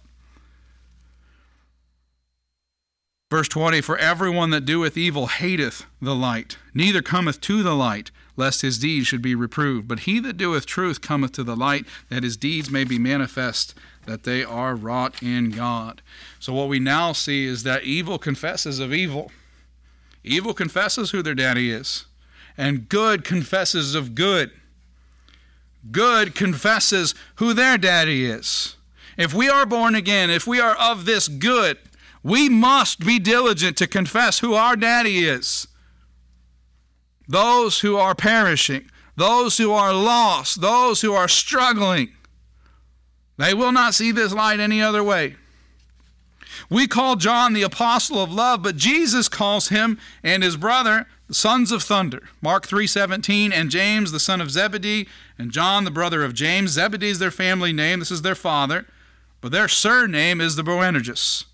Verse 3.28 3.48
20 3.48 3.80
For 3.80 3.98
everyone 3.98 4.50
that 4.50 4.64
doeth 4.64 4.96
evil 4.96 5.26
hateth 5.26 5.86
the 6.00 6.14
light, 6.14 6.58
neither 6.72 7.02
cometh 7.02 7.40
to 7.40 7.64
the 7.64 7.74
light, 7.74 8.12
lest 8.36 8.62
his 8.62 8.78
deeds 8.78 9.08
should 9.08 9.22
be 9.22 9.34
reproved. 9.34 9.88
But 9.88 10.00
he 10.00 10.20
that 10.20 10.36
doeth 10.36 10.66
truth 10.66 11.00
cometh 11.00 11.32
to 11.32 11.42
the 11.42 11.56
light, 11.56 11.86
that 12.10 12.22
his 12.22 12.36
deeds 12.36 12.70
may 12.70 12.84
be 12.84 13.00
manifest, 13.00 13.74
that 14.06 14.24
they 14.24 14.44
are 14.44 14.74
wrought 14.74 15.22
in 15.22 15.50
God. 15.50 16.02
So 16.38 16.52
what 16.52 16.68
we 16.68 16.78
now 16.78 17.12
see 17.12 17.44
is 17.46 17.62
that 17.62 17.84
evil 17.84 18.18
confesses 18.18 18.78
of 18.78 18.92
evil 18.92 19.30
Evil 20.24 20.54
confesses 20.54 21.10
who 21.10 21.22
their 21.22 21.34
daddy 21.34 21.70
is, 21.70 22.06
and 22.56 22.88
good 22.88 23.24
confesses 23.24 23.94
of 23.94 24.14
good. 24.14 24.50
Good 25.90 26.34
confesses 26.34 27.14
who 27.36 27.52
their 27.52 27.76
daddy 27.76 28.24
is. 28.24 28.76
If 29.18 29.34
we 29.34 29.50
are 29.50 29.66
born 29.66 29.94
again, 29.94 30.30
if 30.30 30.46
we 30.46 30.58
are 30.58 30.74
of 30.76 31.04
this 31.04 31.28
good, 31.28 31.76
we 32.22 32.48
must 32.48 33.00
be 33.00 33.18
diligent 33.18 33.76
to 33.76 33.86
confess 33.86 34.38
who 34.38 34.54
our 34.54 34.76
daddy 34.76 35.26
is. 35.26 35.68
Those 37.28 37.80
who 37.80 37.98
are 37.98 38.14
perishing, 38.14 38.90
those 39.16 39.58
who 39.58 39.72
are 39.72 39.92
lost, 39.92 40.62
those 40.62 41.02
who 41.02 41.12
are 41.12 41.28
struggling, 41.28 42.14
they 43.36 43.54
will 43.54 43.72
not 43.72 43.94
see 43.94 44.12
this 44.12 44.32
light 44.32 44.60
any 44.60 44.80
other 44.80 45.02
way. 45.02 45.36
We 46.70 46.86
call 46.86 47.16
John 47.16 47.52
the 47.52 47.62
apostle 47.62 48.22
of 48.22 48.32
love, 48.32 48.62
but 48.62 48.76
Jesus 48.76 49.28
calls 49.28 49.68
him 49.68 49.98
and 50.22 50.42
his 50.42 50.56
brother 50.56 51.06
the 51.26 51.34
sons 51.34 51.72
of 51.72 51.82
thunder. 51.82 52.28
Mark 52.40 52.66
3:17 52.66 53.52
and 53.52 53.70
James 53.70 54.12
the 54.12 54.20
son 54.20 54.40
of 54.40 54.50
Zebedee 54.50 55.08
and 55.38 55.50
John 55.50 55.84
the 55.84 55.90
brother 55.90 56.22
of 56.22 56.34
James. 56.34 56.72
Zebedee 56.72 57.08
is 57.08 57.18
their 57.18 57.30
family 57.30 57.72
name. 57.72 57.98
This 57.98 58.10
is 58.10 58.22
their 58.22 58.34
father, 58.34 58.86
but 59.40 59.52
their 59.52 59.68
surname 59.68 60.40
is 60.40 60.56
the 60.56 60.62
Boanerges. 60.62 61.44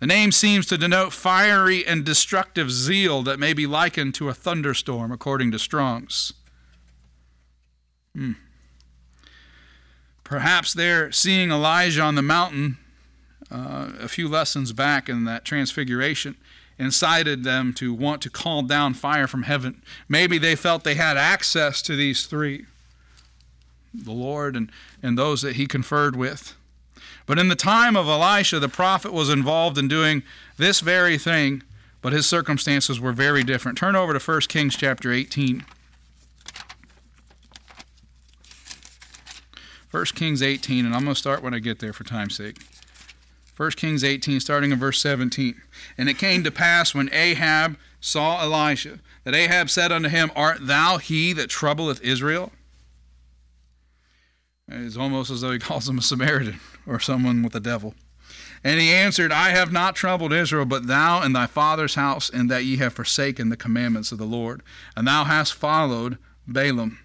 The 0.00 0.06
name 0.06 0.32
seems 0.32 0.66
to 0.66 0.76
denote 0.78 1.12
fiery 1.12 1.86
and 1.86 2.04
destructive 2.04 2.70
zeal 2.70 3.22
that 3.22 3.38
may 3.38 3.52
be 3.52 3.66
likened 3.66 4.14
to 4.16 4.28
a 4.28 4.34
thunderstorm, 4.34 5.12
according 5.12 5.50
to 5.52 5.58
Strong's. 5.58 6.32
Hmm. 8.14 8.32
Perhaps 10.24 10.72
they're 10.72 11.12
seeing 11.12 11.50
Elijah 11.50 12.02
on 12.02 12.14
the 12.14 12.22
mountain 12.22 12.78
uh, 13.50 13.92
a 14.00 14.08
few 14.08 14.28
lessons 14.28 14.72
back 14.72 15.08
in 15.08 15.24
that 15.24 15.44
transfiguration 15.44 16.36
incited 16.78 17.44
them 17.44 17.72
to 17.74 17.94
want 17.94 18.20
to 18.22 18.30
call 18.30 18.62
down 18.62 18.94
fire 18.94 19.26
from 19.26 19.44
heaven. 19.44 19.82
Maybe 20.08 20.38
they 20.38 20.56
felt 20.56 20.82
they 20.82 20.96
had 20.96 21.16
access 21.16 21.80
to 21.82 21.94
these 21.94 22.26
three 22.26 22.66
the 23.94 24.12
Lord 24.12 24.56
and, 24.56 24.72
and 25.02 25.16
those 25.16 25.42
that 25.42 25.54
he 25.54 25.66
conferred 25.66 26.16
with. 26.16 26.56
But 27.26 27.38
in 27.38 27.48
the 27.48 27.54
time 27.54 27.96
of 27.96 28.06
Elijah, 28.06 28.58
the 28.58 28.68
prophet 28.68 29.12
was 29.12 29.28
involved 29.30 29.78
in 29.78 29.88
doing 29.88 30.22
this 30.56 30.80
very 30.80 31.16
thing, 31.16 31.62
but 32.02 32.12
his 32.12 32.26
circumstances 32.26 33.00
were 33.00 33.12
very 33.12 33.44
different. 33.44 33.78
Turn 33.78 33.96
over 33.96 34.12
to 34.12 34.18
1 34.18 34.40
Kings 34.42 34.76
chapter 34.76 35.12
18. 35.12 35.64
1 39.94 40.06
Kings 40.06 40.42
18, 40.42 40.84
and 40.84 40.92
I'm 40.92 41.04
going 41.04 41.14
to 41.14 41.20
start 41.20 41.40
when 41.40 41.54
I 41.54 41.60
get 41.60 41.78
there 41.78 41.92
for 41.92 42.02
time's 42.02 42.34
sake. 42.34 42.56
1 43.56 43.70
Kings 43.72 44.02
18, 44.02 44.40
starting 44.40 44.72
in 44.72 44.78
verse 44.80 45.00
17. 45.00 45.54
And 45.96 46.08
it 46.08 46.18
came 46.18 46.42
to 46.42 46.50
pass 46.50 46.96
when 46.96 47.08
Ahab 47.12 47.76
saw 48.00 48.42
Elijah, 48.42 48.98
that 49.22 49.36
Ahab 49.36 49.70
said 49.70 49.92
unto 49.92 50.08
him, 50.08 50.32
Art 50.34 50.66
thou 50.66 50.98
he 50.98 51.32
that 51.34 51.48
troubleth 51.48 52.02
Israel? 52.02 52.50
It's 54.66 54.96
almost 54.96 55.30
as 55.30 55.42
though 55.42 55.52
he 55.52 55.58
calls 55.60 55.88
him 55.88 55.98
a 55.98 56.02
Samaritan 56.02 56.58
or 56.88 56.98
someone 56.98 57.44
with 57.44 57.52
the 57.52 57.60
devil. 57.60 57.94
And 58.64 58.80
he 58.80 58.90
answered, 58.90 59.30
I 59.30 59.50
have 59.50 59.70
not 59.70 59.94
troubled 59.94 60.32
Israel, 60.32 60.64
but 60.64 60.88
thou 60.88 61.22
and 61.22 61.36
thy 61.36 61.46
father's 61.46 61.94
house, 61.94 62.28
in 62.28 62.48
that 62.48 62.64
ye 62.64 62.78
have 62.78 62.94
forsaken 62.94 63.48
the 63.48 63.56
commandments 63.56 64.10
of 64.10 64.18
the 64.18 64.24
Lord, 64.24 64.60
and 64.96 65.06
thou 65.06 65.22
hast 65.22 65.54
followed 65.54 66.18
Baalim. 66.48 66.98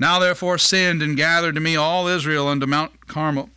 Now 0.00 0.18
therefore 0.18 0.56
send 0.56 1.02
and 1.02 1.14
gather 1.14 1.52
to 1.52 1.60
me 1.60 1.76
all 1.76 2.08
Israel 2.08 2.48
unto 2.48 2.66
Mount 2.66 3.06
Carmel 3.06 3.50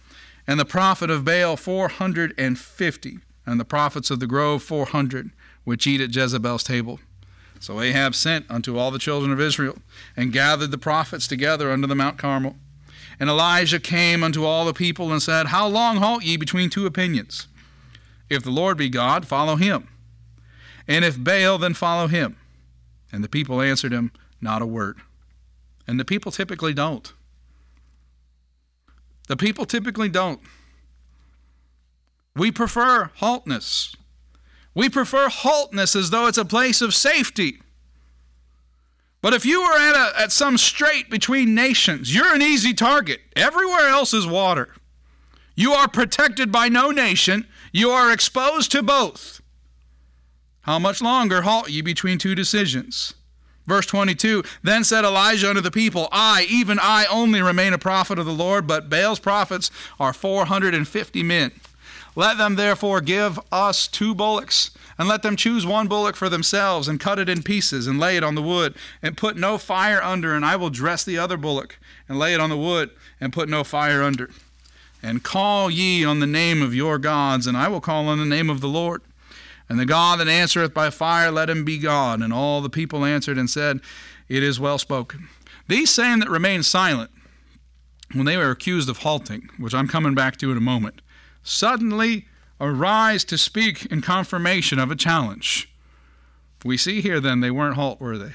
and 0.45 0.59
the 0.59 0.65
prophet 0.65 1.09
of 1.09 1.23
Baal 1.23 1.55
450, 1.55 3.19
and 3.45 3.59
the 3.59 3.65
prophets 3.65 4.11
of 4.11 4.19
the 4.19 4.27
grove 4.27 4.61
400, 4.61 5.31
which 5.63 5.87
eat 5.87 6.01
at 6.01 6.13
Jezebel's 6.13 6.63
table. 6.63 6.99
So 7.61 7.79
Ahab 7.79 8.13
sent 8.13 8.45
unto 8.51 8.77
all 8.77 8.91
the 8.91 8.99
children 8.99 9.31
of 9.31 9.39
Israel, 9.39 9.77
and 10.17 10.33
gathered 10.33 10.71
the 10.71 10.77
prophets 10.77 11.27
together 11.27 11.71
unto 11.71 11.87
the 11.87 11.95
Mount 11.95 12.17
Carmel. 12.17 12.57
And 13.21 13.29
Elijah 13.29 13.79
came 13.79 14.21
unto 14.21 14.43
all 14.43 14.65
the 14.65 14.73
people 14.73 15.13
and 15.13 15.21
said, 15.21 15.47
How 15.47 15.65
long 15.65 15.97
halt 15.97 16.23
ye 16.23 16.35
between 16.35 16.69
two 16.69 16.85
opinions? 16.85 17.47
If 18.29 18.43
the 18.43 18.51
Lord 18.51 18.77
be 18.77 18.89
God, 18.89 19.25
follow 19.25 19.55
him. 19.55 19.87
And 20.89 21.05
if 21.05 21.23
Baal, 21.23 21.57
then 21.57 21.73
follow 21.73 22.07
him. 22.07 22.35
And 23.13 23.23
the 23.23 23.29
people 23.29 23.61
answered 23.61 23.93
him, 23.93 24.11
Not 24.41 24.61
a 24.61 24.65
word. 24.65 24.97
And 25.87 25.99
the 25.99 26.05
people 26.05 26.31
typically 26.31 26.73
don't. 26.73 27.13
The 29.27 29.37
people 29.37 29.65
typically 29.65 30.09
don't. 30.09 30.39
We 32.35 32.51
prefer 32.51 33.11
haltness. 33.15 33.95
We 34.73 34.89
prefer 34.89 35.29
haltness 35.29 35.95
as 35.95 36.09
though 36.09 36.27
it's 36.27 36.37
a 36.37 36.45
place 36.45 36.81
of 36.81 36.95
safety. 36.95 37.61
But 39.21 39.33
if 39.33 39.45
you 39.45 39.61
were 39.61 39.77
at, 39.77 39.95
a, 39.95 40.21
at 40.21 40.31
some 40.31 40.57
strait 40.57 41.09
between 41.09 41.55
nations, 41.55 42.13
you're 42.13 42.33
an 42.33 42.41
easy 42.41 42.73
target. 42.73 43.21
Everywhere 43.35 43.87
else 43.87 44.13
is 44.13 44.27
water. 44.27 44.69
You 45.55 45.73
are 45.73 45.87
protected 45.87 46.51
by 46.51 46.67
no 46.67 46.91
nation. 46.91 47.47
You 47.71 47.91
are 47.91 48.11
exposed 48.11 48.71
to 48.71 48.83
both. 48.83 49.41
How 50.61 50.79
much 50.79 51.01
longer 51.01 51.43
halt 51.43 51.69
ye 51.69 51.81
between 51.81 52.17
two 52.17 52.35
decisions? 52.35 53.13
Verse 53.65 53.85
22 53.85 54.43
Then 54.61 54.83
said 54.83 55.05
Elijah 55.05 55.49
unto 55.49 55.61
the 55.61 55.71
people, 55.71 56.07
I, 56.11 56.45
even 56.49 56.79
I 56.81 57.05
only, 57.09 57.41
remain 57.41 57.73
a 57.73 57.77
prophet 57.77 58.19
of 58.19 58.25
the 58.25 58.31
Lord, 58.31 58.67
but 58.67 58.89
Baal's 58.89 59.19
prophets 59.19 59.71
are 59.99 60.13
450 60.13 61.23
men. 61.23 61.51
Let 62.15 62.37
them 62.37 62.55
therefore 62.55 63.01
give 63.01 63.39
us 63.51 63.87
two 63.87 64.13
bullocks, 64.13 64.71
and 64.99 65.07
let 65.07 65.23
them 65.23 65.35
choose 65.35 65.65
one 65.65 65.87
bullock 65.87 66.15
for 66.15 66.29
themselves, 66.29 66.87
and 66.87 66.99
cut 66.99 67.17
it 67.17 67.29
in 67.29 67.41
pieces, 67.41 67.87
and 67.87 67.99
lay 67.99 68.17
it 68.17 68.23
on 68.23 68.35
the 68.35 68.41
wood, 68.41 68.75
and 69.01 69.17
put 69.17 69.35
no 69.35 69.57
fire 69.57 70.01
under, 70.01 70.35
and 70.35 70.45
I 70.45 70.55
will 70.55 70.69
dress 70.69 71.03
the 71.03 71.17
other 71.17 71.37
bullock, 71.37 71.79
and 72.07 72.19
lay 72.19 72.33
it 72.33 72.39
on 72.39 72.51
the 72.51 72.57
wood, 72.57 72.91
and 73.19 73.33
put 73.33 73.49
no 73.49 73.63
fire 73.63 74.03
under. 74.03 74.29
And 75.01 75.23
call 75.23 75.71
ye 75.71 76.05
on 76.05 76.19
the 76.19 76.27
name 76.27 76.61
of 76.61 76.75
your 76.75 76.97
gods, 76.99 77.47
and 77.47 77.57
I 77.57 77.67
will 77.67 77.81
call 77.81 78.07
on 78.07 78.19
the 78.19 78.25
name 78.25 78.49
of 78.49 78.61
the 78.61 78.69
Lord. 78.69 79.01
And 79.69 79.79
the 79.79 79.85
God 79.85 80.19
that 80.19 80.27
answereth 80.27 80.73
by 80.73 80.89
fire, 80.89 81.31
let 81.31 81.49
him 81.49 81.63
be 81.65 81.77
God. 81.77 82.21
And 82.21 82.33
all 82.33 82.61
the 82.61 82.69
people 82.69 83.05
answered 83.05 83.37
and 83.37 83.49
said, 83.49 83.79
It 84.27 84.43
is 84.43 84.59
well 84.59 84.77
spoken. 84.77 85.29
These 85.67 85.89
same 85.89 86.19
that 86.19 86.29
remained 86.29 86.65
silent, 86.65 87.11
when 88.13 88.25
they 88.25 88.37
were 88.37 88.51
accused 88.51 88.89
of 88.89 88.99
halting, 88.99 89.49
which 89.57 89.73
I'm 89.73 89.87
coming 89.87 90.13
back 90.13 90.37
to 90.37 90.51
in 90.51 90.57
a 90.57 90.61
moment, 90.61 91.01
suddenly 91.41 92.27
arise 92.59 93.23
to 93.25 93.37
speak 93.37 93.85
in 93.87 94.01
confirmation 94.01 94.79
of 94.79 94.91
a 94.91 94.95
challenge. 94.95 95.73
We 96.63 96.77
see 96.77 97.01
here 97.01 97.19
then 97.19 97.41
they 97.41 97.51
weren't 97.51 97.75
halt, 97.75 97.99
were 97.99 98.17
they? 98.17 98.33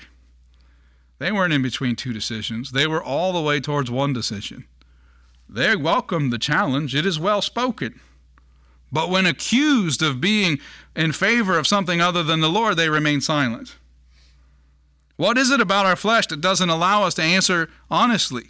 They 1.18 1.32
weren't 1.32 1.52
in 1.52 1.62
between 1.62 1.96
two 1.96 2.12
decisions. 2.12 2.72
They 2.72 2.86
were 2.86 3.02
all 3.02 3.32
the 3.32 3.40
way 3.40 3.60
towards 3.60 3.90
one 3.90 4.12
decision. 4.12 4.66
They 5.48 5.74
welcomed 5.74 6.32
the 6.32 6.38
challenge. 6.38 6.94
It 6.94 7.06
is 7.06 7.18
well 7.18 7.42
spoken. 7.42 8.00
But 8.90 9.10
when 9.10 9.26
accused 9.26 10.02
of 10.02 10.20
being 10.20 10.58
in 10.96 11.12
favor 11.12 11.58
of 11.58 11.66
something 11.66 12.00
other 12.00 12.22
than 12.22 12.40
the 12.40 12.48
Lord, 12.48 12.76
they 12.76 12.88
remain 12.88 13.20
silent. 13.20 13.76
What 15.16 15.36
is 15.36 15.50
it 15.50 15.60
about 15.60 15.86
our 15.86 15.96
flesh 15.96 16.26
that 16.28 16.40
doesn't 16.40 16.70
allow 16.70 17.02
us 17.02 17.14
to 17.14 17.22
answer 17.22 17.68
honestly? 17.90 18.46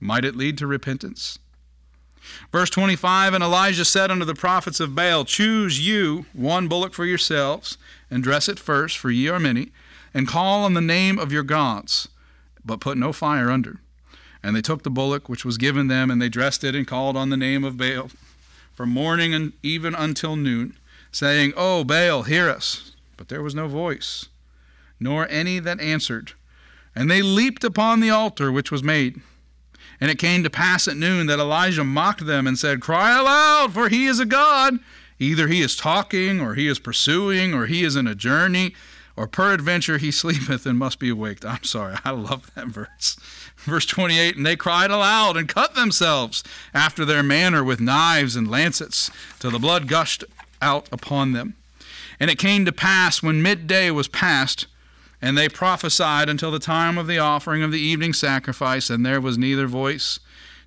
Might 0.00 0.24
it 0.24 0.36
lead 0.36 0.56
to 0.58 0.66
repentance? 0.66 1.38
Verse 2.52 2.70
25 2.70 3.34
And 3.34 3.42
Elijah 3.42 3.84
said 3.84 4.10
unto 4.10 4.24
the 4.24 4.34
prophets 4.34 4.80
of 4.80 4.94
Baal, 4.94 5.24
Choose 5.24 5.84
you 5.84 6.26
one 6.32 6.68
bullock 6.68 6.94
for 6.94 7.04
yourselves, 7.04 7.76
and 8.10 8.22
dress 8.22 8.48
it 8.48 8.58
first, 8.58 8.98
for 8.98 9.10
ye 9.10 9.28
are 9.28 9.40
many, 9.40 9.72
and 10.14 10.28
call 10.28 10.64
on 10.64 10.74
the 10.74 10.80
name 10.80 11.18
of 11.18 11.32
your 11.32 11.42
gods, 11.42 12.08
but 12.64 12.80
put 12.80 12.96
no 12.96 13.12
fire 13.12 13.50
under. 13.50 13.80
And 14.42 14.54
they 14.54 14.62
took 14.62 14.84
the 14.84 14.90
bullock 14.90 15.28
which 15.28 15.44
was 15.44 15.58
given 15.58 15.88
them, 15.88 16.10
and 16.10 16.22
they 16.22 16.28
dressed 16.28 16.62
it, 16.62 16.74
and 16.74 16.86
called 16.86 17.16
on 17.16 17.30
the 17.30 17.36
name 17.36 17.64
of 17.64 17.76
Baal 17.76 18.10
from 18.76 18.90
morning 18.90 19.34
and 19.34 19.54
even 19.62 19.94
until 19.94 20.36
noon, 20.36 20.76
saying, 21.10 21.54
O 21.56 21.82
Baal, 21.82 22.24
hear 22.24 22.50
us. 22.50 22.92
But 23.16 23.28
there 23.28 23.42
was 23.42 23.54
no 23.54 23.66
voice, 23.66 24.26
nor 25.00 25.26
any 25.28 25.58
that 25.60 25.80
answered. 25.80 26.34
And 26.94 27.10
they 27.10 27.22
leaped 27.22 27.64
upon 27.64 28.00
the 28.00 28.10
altar 28.10 28.52
which 28.52 28.70
was 28.70 28.82
made. 28.82 29.22
And 29.98 30.10
it 30.10 30.18
came 30.18 30.42
to 30.44 30.50
pass 30.50 30.86
at 30.86 30.96
noon 30.98 31.26
that 31.26 31.38
Elijah 31.38 31.84
mocked 31.84 32.26
them 32.26 32.46
and 32.46 32.58
said, 32.58 32.82
Cry 32.82 33.18
aloud, 33.18 33.72
for 33.72 33.88
he 33.88 34.04
is 34.06 34.20
a 34.20 34.26
God. 34.26 34.78
Either 35.18 35.48
he 35.48 35.62
is 35.62 35.74
talking, 35.74 36.38
or 36.38 36.54
he 36.54 36.68
is 36.68 36.78
pursuing, 36.78 37.54
or 37.54 37.64
he 37.64 37.82
is 37.82 37.96
in 37.96 38.06
a 38.06 38.14
journey, 38.14 38.74
or 39.16 39.26
peradventure 39.26 39.98
he 39.98 40.10
sleepeth 40.10 40.66
and 40.66 40.78
must 40.78 40.98
be 40.98 41.08
awaked. 41.08 41.44
I'm 41.44 41.64
sorry, 41.64 41.96
I 42.04 42.10
love 42.10 42.50
that 42.54 42.66
verse. 42.66 43.16
Verse 43.56 43.86
28 43.86 44.36
And 44.36 44.46
they 44.46 44.56
cried 44.56 44.90
aloud 44.90 45.36
and 45.36 45.48
cut 45.48 45.74
themselves 45.74 46.44
after 46.74 47.04
their 47.04 47.22
manner 47.22 47.64
with 47.64 47.80
knives 47.80 48.36
and 48.36 48.50
lancets, 48.50 49.10
till 49.38 49.50
the 49.50 49.58
blood 49.58 49.88
gushed 49.88 50.24
out 50.60 50.88
upon 50.92 51.32
them. 51.32 51.54
And 52.20 52.30
it 52.30 52.38
came 52.38 52.64
to 52.64 52.72
pass 52.72 53.22
when 53.22 53.42
midday 53.42 53.90
was 53.90 54.08
past, 54.08 54.66
and 55.20 55.36
they 55.36 55.48
prophesied 55.48 56.28
until 56.28 56.50
the 56.50 56.58
time 56.58 56.98
of 56.98 57.06
the 57.06 57.18
offering 57.18 57.62
of 57.62 57.72
the 57.72 57.80
evening 57.80 58.12
sacrifice, 58.12 58.90
and 58.90 59.04
there 59.04 59.20
was 59.20 59.38
neither 59.38 59.66
voice, 59.66 60.20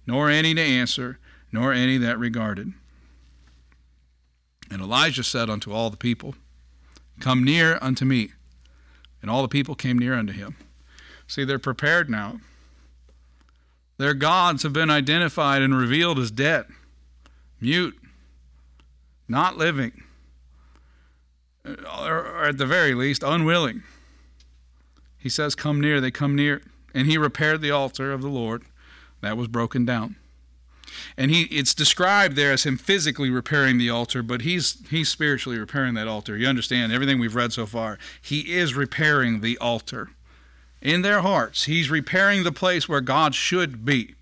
nor 0.06 0.30
any 0.30 0.54
to 0.56 0.62
answer, 0.62 1.20
nor 1.52 1.72
any 1.72 1.98
that 1.98 2.20
regarded. 2.20 2.74
And 4.72 4.82
Elijah 4.82 5.24
said 5.24 5.50
unto 5.50 5.72
all 5.72 5.90
the 5.90 5.98
people, 5.98 6.36
Come 7.20 7.44
near 7.44 7.78
unto 7.82 8.06
me. 8.06 8.32
And 9.22 9.30
all 9.30 9.42
the 9.42 9.48
people 9.48 9.76
came 9.76 10.00
near 10.00 10.14
unto 10.14 10.34
him. 10.34 10.56
See, 11.28 11.44
they're 11.44 11.60
prepared 11.60 12.10
now. 12.10 12.40
Their 13.98 14.14
gods 14.14 14.64
have 14.64 14.74
been 14.74 14.90
identified 14.90 15.62
and 15.62 15.78
revealed 15.78 16.20
as 16.20 16.32
dead, 16.32 16.66
mute, 17.60 18.00
not 19.28 19.58
living, 19.58 20.04
uh, 21.66 21.76
or 21.86 22.46
at 22.46 22.58
the 22.58 22.66
very 22.66 22.94
least, 22.94 23.24
unwilling. 23.24 23.84
He 25.18 25.28
says, 25.28 25.54
Come 25.54 25.82
near. 25.82 26.00
They 26.00 26.12
come 26.12 26.36
near. 26.36 26.62
And 26.94 27.08
he 27.08 27.18
repaired 27.18 27.62
the 27.62 27.72
altar 27.72 28.12
of 28.14 28.22
the 28.22 28.30
Lord 28.30 28.64
that 29.22 29.38
was 29.38 29.50
broken 29.50 29.86
down. 29.86 30.16
And 31.18 31.32
he 31.32 31.44
it's 31.44 31.74
described 31.74 32.36
there 32.36 32.52
as 32.52 32.64
him 32.64 32.78
physically 32.78 33.30
repairing 33.30 33.78
the 33.78 33.90
altar, 33.90 34.24
but 34.24 34.42
he's 34.42 34.78
he's 34.90 35.10
spiritually 35.10 35.58
repairing 35.58 35.94
that 35.96 36.08
altar. 36.08 36.38
You 36.38 36.48
understand 36.48 36.92
everything 36.92 37.20
we've 37.20 37.36
read 37.36 37.54
so 37.54 37.66
far. 37.66 37.98
He 38.22 38.54
is 38.54 38.74
repairing 38.74 39.42
the 39.42 39.58
altar 39.58 40.10
in 40.82 41.02
their 41.02 41.22
hearts. 41.22 41.66
He's 41.66 41.90
repairing 41.90 42.44
the 42.44 42.52
place 42.52 42.88
where 42.88 43.02
God 43.02 43.36
should 43.36 43.86
be. 43.86 44.16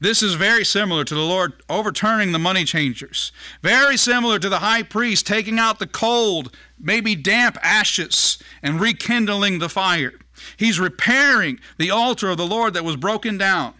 This 0.00 0.22
is 0.22 0.34
very 0.34 0.64
similar 0.64 1.04
to 1.04 1.14
the 1.14 1.22
Lord 1.22 1.54
overturning 1.68 2.32
the 2.32 2.38
money 2.38 2.64
changers. 2.64 3.32
Very 3.62 3.96
similar 3.96 4.38
to 4.38 4.48
the 4.48 4.58
high 4.58 4.82
priest 4.82 5.26
taking 5.26 5.58
out 5.58 5.78
the 5.78 5.86
cold, 5.86 6.54
maybe 6.78 7.14
damp 7.14 7.56
ashes 7.62 8.38
and 8.62 8.80
rekindling 8.80 9.60
the 9.60 9.68
fire. 9.68 10.12
He's 10.56 10.80
repairing 10.80 11.60
the 11.78 11.90
altar 11.90 12.28
of 12.28 12.36
the 12.36 12.46
Lord 12.46 12.74
that 12.74 12.84
was 12.84 12.96
broken 12.96 13.38
down. 13.38 13.74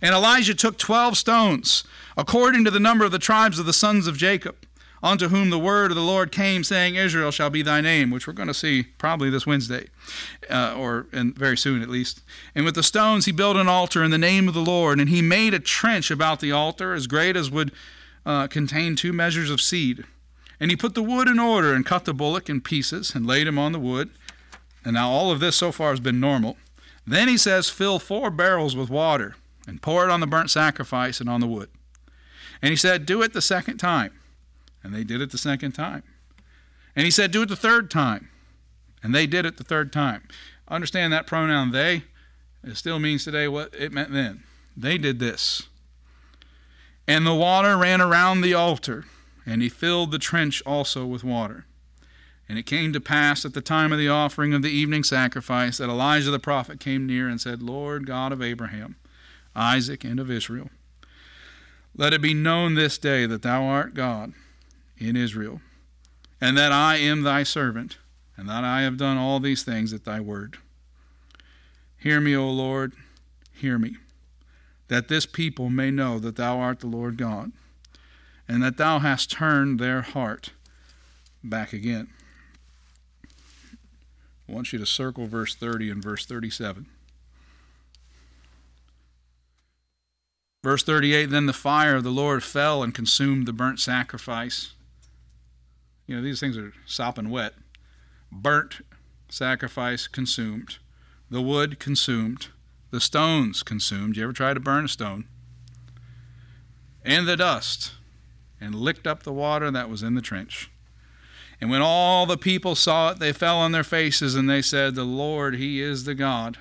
And 0.00 0.14
Elijah 0.14 0.54
took 0.54 0.78
12 0.78 1.16
stones, 1.16 1.84
according 2.16 2.64
to 2.64 2.70
the 2.70 2.80
number 2.80 3.04
of 3.04 3.12
the 3.12 3.18
tribes 3.18 3.58
of 3.58 3.66
the 3.66 3.72
sons 3.72 4.06
of 4.06 4.16
Jacob, 4.16 4.56
unto 5.02 5.28
whom 5.28 5.50
the 5.50 5.58
word 5.58 5.90
of 5.90 5.96
the 5.96 6.02
Lord 6.02 6.32
came, 6.32 6.64
saying, 6.64 6.94
Israel 6.94 7.30
shall 7.30 7.50
be 7.50 7.62
thy 7.62 7.80
name, 7.80 8.10
which 8.10 8.26
we're 8.26 8.32
going 8.32 8.48
to 8.48 8.54
see 8.54 8.84
probably 8.98 9.30
this 9.30 9.46
Wednesday, 9.46 9.88
uh, 10.50 10.74
or 10.76 11.06
and 11.12 11.36
very 11.36 11.56
soon 11.56 11.82
at 11.82 11.88
least. 11.88 12.22
And 12.54 12.64
with 12.64 12.74
the 12.74 12.82
stones 12.82 13.26
he 13.26 13.32
built 13.32 13.56
an 13.56 13.68
altar 13.68 14.02
in 14.02 14.10
the 14.10 14.18
name 14.18 14.48
of 14.48 14.54
the 14.54 14.60
Lord, 14.60 14.98
and 14.98 15.08
he 15.08 15.22
made 15.22 15.54
a 15.54 15.60
trench 15.60 16.10
about 16.10 16.40
the 16.40 16.52
altar 16.52 16.94
as 16.94 17.06
great 17.06 17.36
as 17.36 17.50
would 17.50 17.72
uh, 18.24 18.48
contain 18.48 18.96
two 18.96 19.12
measures 19.12 19.50
of 19.50 19.60
seed. 19.60 20.04
And 20.58 20.70
he 20.70 20.76
put 20.76 20.94
the 20.94 21.02
wood 21.02 21.28
in 21.28 21.38
order 21.38 21.74
and 21.74 21.84
cut 21.84 22.06
the 22.06 22.14
bullock 22.14 22.48
in 22.48 22.60
pieces 22.60 23.14
and 23.14 23.26
laid 23.26 23.46
him 23.46 23.58
on 23.58 23.72
the 23.72 23.78
wood. 23.78 24.10
And 24.84 24.94
now 24.94 25.10
all 25.10 25.30
of 25.30 25.40
this 25.40 25.56
so 25.56 25.70
far 25.70 25.90
has 25.90 26.00
been 26.00 26.18
normal. 26.18 26.56
Then 27.06 27.28
he 27.28 27.36
says, 27.36 27.68
Fill 27.68 27.98
four 27.98 28.30
barrels 28.30 28.74
with 28.74 28.90
water 28.90 29.36
and 29.66 29.82
pour 29.82 30.04
it 30.04 30.10
on 30.10 30.20
the 30.20 30.26
burnt 30.26 30.50
sacrifice 30.50 31.20
and 31.20 31.28
on 31.28 31.40
the 31.40 31.46
wood. 31.46 31.70
And 32.62 32.70
he 32.70 32.76
said, 32.76 33.06
Do 33.06 33.22
it 33.22 33.32
the 33.32 33.42
second 33.42 33.78
time. 33.78 34.12
And 34.82 34.94
they 34.94 35.04
did 35.04 35.20
it 35.20 35.30
the 35.30 35.38
second 35.38 35.72
time. 35.72 36.02
And 36.94 37.04
he 37.04 37.10
said, 37.10 37.30
Do 37.30 37.42
it 37.42 37.48
the 37.48 37.56
third 37.56 37.90
time. 37.90 38.30
And 39.02 39.14
they 39.14 39.26
did 39.26 39.44
it 39.44 39.56
the 39.56 39.64
third 39.64 39.92
time. 39.92 40.28
Understand 40.68 41.12
that 41.12 41.26
pronoun 41.26 41.72
they, 41.72 42.04
it 42.64 42.76
still 42.76 42.98
means 42.98 43.24
today 43.24 43.46
what 43.46 43.74
it 43.74 43.92
meant 43.92 44.12
then. 44.12 44.42
They 44.76 44.98
did 44.98 45.18
this. 45.18 45.62
And 47.06 47.24
the 47.24 47.34
water 47.34 47.76
ran 47.76 48.00
around 48.00 48.40
the 48.40 48.54
altar, 48.54 49.04
and 49.44 49.62
he 49.62 49.68
filled 49.68 50.10
the 50.10 50.18
trench 50.18 50.62
also 50.66 51.06
with 51.06 51.22
water. 51.22 51.66
And 52.48 52.58
it 52.58 52.66
came 52.66 52.92
to 52.92 53.00
pass 53.00 53.44
at 53.44 53.54
the 53.54 53.60
time 53.60 53.92
of 53.92 53.98
the 53.98 54.08
offering 54.08 54.54
of 54.54 54.62
the 54.62 54.70
evening 54.70 55.04
sacrifice 55.04 55.78
that 55.78 55.88
Elijah 55.88 56.30
the 56.30 56.38
prophet 56.38 56.80
came 56.80 57.06
near 57.06 57.28
and 57.28 57.40
said, 57.40 57.62
Lord 57.62 58.06
God 58.06 58.32
of 58.32 58.42
Abraham, 58.42 58.96
Isaac, 59.56 60.04
and 60.04 60.20
of 60.20 60.30
Israel, 60.30 60.70
let 61.96 62.12
it 62.12 62.20
be 62.20 62.34
known 62.34 62.74
this 62.74 62.98
day 62.98 63.26
that 63.26 63.42
thou 63.42 63.64
art 63.64 63.94
God 63.94 64.34
in 64.98 65.16
Israel, 65.16 65.60
and 66.40 66.56
that 66.56 66.72
I 66.72 66.96
am 66.96 67.22
thy 67.22 67.42
servant, 67.42 67.96
and 68.36 68.48
that 68.48 68.64
I 68.64 68.82
have 68.82 68.98
done 68.98 69.16
all 69.16 69.40
these 69.40 69.62
things 69.62 69.92
at 69.92 70.04
thy 70.04 70.20
word. 70.20 70.58
Hear 71.98 72.20
me, 72.20 72.36
O 72.36 72.48
Lord, 72.50 72.92
hear 73.52 73.78
me, 73.78 73.96
that 74.88 75.08
this 75.08 75.24
people 75.24 75.70
may 75.70 75.90
know 75.90 76.18
that 76.18 76.36
thou 76.36 76.58
art 76.60 76.80
the 76.80 76.86
Lord 76.86 77.16
God, 77.16 77.52
and 78.46 78.62
that 78.62 78.76
thou 78.76 78.98
hast 78.98 79.30
turned 79.30 79.80
their 79.80 80.02
heart 80.02 80.50
back 81.42 81.72
again. 81.72 82.08
I 84.48 84.52
want 84.52 84.72
you 84.72 84.78
to 84.78 84.86
circle 84.86 85.26
verse 85.26 85.54
30 85.54 85.90
and 85.90 86.02
verse 86.02 86.26
37. 86.26 86.86
Verse 90.66 90.82
38 90.82 91.26
Then 91.26 91.46
the 91.46 91.52
fire 91.52 91.94
of 91.94 92.02
the 92.02 92.10
Lord 92.10 92.42
fell 92.42 92.82
and 92.82 92.92
consumed 92.92 93.46
the 93.46 93.52
burnt 93.52 93.78
sacrifice. 93.78 94.72
You 96.08 96.16
know, 96.16 96.22
these 96.22 96.40
things 96.40 96.58
are 96.58 96.72
sopping 96.84 97.30
wet. 97.30 97.52
Burnt 98.32 98.80
sacrifice 99.28 100.08
consumed. 100.08 100.78
The 101.30 101.40
wood 101.40 101.78
consumed. 101.78 102.48
The 102.90 103.00
stones 103.00 103.62
consumed. 103.62 104.16
You 104.16 104.24
ever 104.24 104.32
try 104.32 104.54
to 104.54 104.58
burn 104.58 104.86
a 104.86 104.88
stone? 104.88 105.28
And 107.04 107.28
the 107.28 107.36
dust. 107.36 107.92
And 108.60 108.74
licked 108.74 109.06
up 109.06 109.22
the 109.22 109.32
water 109.32 109.70
that 109.70 109.88
was 109.88 110.02
in 110.02 110.16
the 110.16 110.20
trench. 110.20 110.68
And 111.60 111.70
when 111.70 111.80
all 111.80 112.26
the 112.26 112.36
people 112.36 112.74
saw 112.74 113.12
it, 113.12 113.20
they 113.20 113.32
fell 113.32 113.58
on 113.58 113.70
their 113.70 113.84
faces 113.84 114.34
and 114.34 114.50
they 114.50 114.62
said, 114.62 114.96
The 114.96 115.04
Lord, 115.04 115.54
He 115.54 115.80
is 115.80 116.06
the 116.06 116.14
God. 116.16 116.58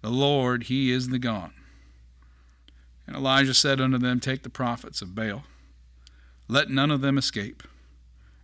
The 0.00 0.10
Lord, 0.10 0.64
He 0.64 0.92
is 0.92 1.08
the 1.08 1.18
God. 1.18 1.50
And 3.10 3.16
Elijah 3.16 3.54
said 3.54 3.80
unto 3.80 3.98
them, 3.98 4.20
Take 4.20 4.44
the 4.44 4.48
prophets 4.48 5.02
of 5.02 5.16
Baal, 5.16 5.42
let 6.46 6.70
none 6.70 6.92
of 6.92 7.00
them 7.00 7.18
escape. 7.18 7.64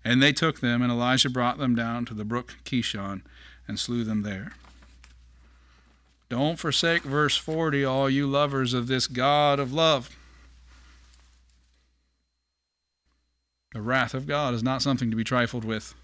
And 0.05 0.21
they 0.21 0.33
took 0.33 0.59
them, 0.59 0.83
and 0.83 0.91
Elijah 0.91 1.31
brought 1.31 1.59
them 1.59 1.77
down 1.77 2.05
to 2.07 2.15
the 2.15 2.25
brook 2.25 2.57
Kishon 2.65 3.23
and 3.69 3.79
slew 3.79 4.03
them 4.03 4.23
there. 4.23 4.55
Don't 6.29 6.59
forsake 6.59 7.05
verse 7.05 7.37
40, 7.37 7.85
all 7.85 8.11
you 8.11 8.27
lovers 8.27 8.75
of 8.75 8.89
this 8.89 9.07
God 9.07 9.61
of 9.61 9.73
love. 9.73 10.17
The 13.73 13.81
wrath 13.81 14.15
of 14.15 14.27
God 14.27 14.53
is 14.53 14.65
not 14.65 14.83
something 14.83 15.13
to 15.13 15.17
be 15.17 15.23
trifled 15.23 15.65
with. 15.65 15.95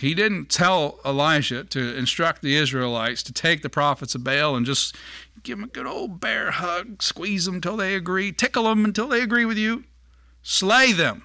He 0.00 0.14
didn't 0.14 0.48
tell 0.48 0.98
Elijah 1.04 1.62
to 1.62 1.94
instruct 1.94 2.40
the 2.40 2.56
Israelites 2.56 3.22
to 3.24 3.34
take 3.34 3.60
the 3.60 3.68
prophets 3.68 4.14
of 4.14 4.24
Baal 4.24 4.56
and 4.56 4.64
just 4.64 4.96
give 5.42 5.58
them 5.58 5.64
a 5.64 5.70
good 5.70 5.84
old 5.84 6.20
bear 6.20 6.52
hug, 6.52 7.02
squeeze 7.02 7.44
them 7.44 7.56
until 7.56 7.76
they 7.76 7.94
agree, 7.94 8.32
tickle 8.32 8.64
them 8.64 8.86
until 8.86 9.08
they 9.08 9.20
agree 9.20 9.44
with 9.44 9.58
you, 9.58 9.84
slay 10.42 10.92
them. 10.92 11.24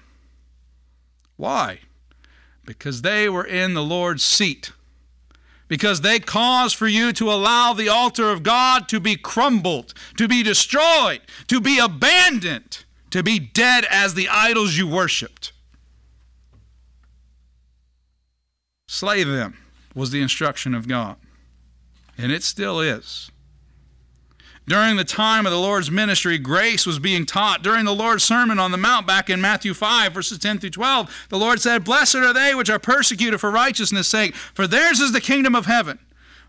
Why? 1.38 1.80
Because 2.66 3.00
they 3.00 3.30
were 3.30 3.46
in 3.46 3.72
the 3.72 3.82
Lord's 3.82 4.22
seat. 4.22 4.72
Because 5.68 6.02
they 6.02 6.18
caused 6.18 6.76
for 6.76 6.86
you 6.86 7.14
to 7.14 7.32
allow 7.32 7.72
the 7.72 7.88
altar 7.88 8.30
of 8.30 8.42
God 8.42 8.90
to 8.90 9.00
be 9.00 9.16
crumbled, 9.16 9.94
to 10.18 10.28
be 10.28 10.42
destroyed, 10.42 11.22
to 11.48 11.62
be 11.62 11.78
abandoned, 11.78 12.84
to 13.08 13.22
be 13.22 13.38
dead 13.38 13.86
as 13.90 14.12
the 14.12 14.28
idols 14.28 14.76
you 14.76 14.86
worshiped. 14.86 15.52
Slay 18.96 19.24
them 19.24 19.58
was 19.94 20.10
the 20.10 20.22
instruction 20.22 20.74
of 20.74 20.88
God. 20.88 21.16
And 22.16 22.32
it 22.32 22.42
still 22.42 22.80
is. 22.80 23.30
During 24.66 24.96
the 24.96 25.04
time 25.04 25.44
of 25.44 25.52
the 25.52 25.58
Lord's 25.58 25.90
ministry, 25.90 26.38
grace 26.38 26.86
was 26.86 26.98
being 26.98 27.26
taught. 27.26 27.62
During 27.62 27.84
the 27.84 27.94
Lord's 27.94 28.24
Sermon 28.24 28.58
on 28.58 28.70
the 28.70 28.78
Mount, 28.78 29.06
back 29.06 29.28
in 29.28 29.38
Matthew 29.38 29.74
5, 29.74 30.14
verses 30.14 30.38
10 30.38 30.60
through 30.60 30.70
12, 30.70 31.26
the 31.28 31.36
Lord 31.36 31.60
said, 31.60 31.84
Blessed 31.84 32.14
are 32.14 32.32
they 32.32 32.54
which 32.54 32.70
are 32.70 32.78
persecuted 32.78 33.38
for 33.38 33.50
righteousness' 33.50 34.08
sake, 34.08 34.34
for 34.34 34.66
theirs 34.66 34.98
is 34.98 35.12
the 35.12 35.20
kingdom 35.20 35.54
of 35.54 35.66
heaven. 35.66 35.98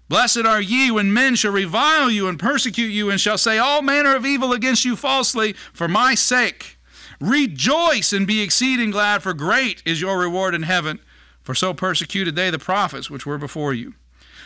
Blessed 0.08 0.46
are 0.46 0.62
ye 0.62 0.90
when 0.90 1.14
men 1.14 1.36
shall 1.36 1.52
revile 1.52 2.10
you 2.10 2.30
and 2.30 2.40
persecute 2.40 2.92
you, 2.92 3.10
and 3.10 3.20
shall 3.20 3.38
say 3.38 3.58
all 3.58 3.82
manner 3.82 4.16
of 4.16 4.26
evil 4.26 4.54
against 4.54 4.86
you 4.86 4.96
falsely 4.96 5.52
for 5.74 5.90
my 5.90 6.16
sake. 6.16 6.78
Rejoice 7.20 8.14
and 8.14 8.26
be 8.26 8.42
exceeding 8.42 8.92
glad, 8.92 9.22
for 9.22 9.34
great 9.34 9.84
is 9.86 10.00
your 10.00 10.18
reward 10.18 10.56
in 10.56 10.64
heaven 10.64 11.02
for 11.48 11.56
so 11.56 11.74
persecuted 11.74 12.36
they 12.36 12.50
the 12.50 12.60
prophets 12.60 13.10
which 13.10 13.26
were 13.26 13.38
before 13.38 13.74
you. 13.74 13.94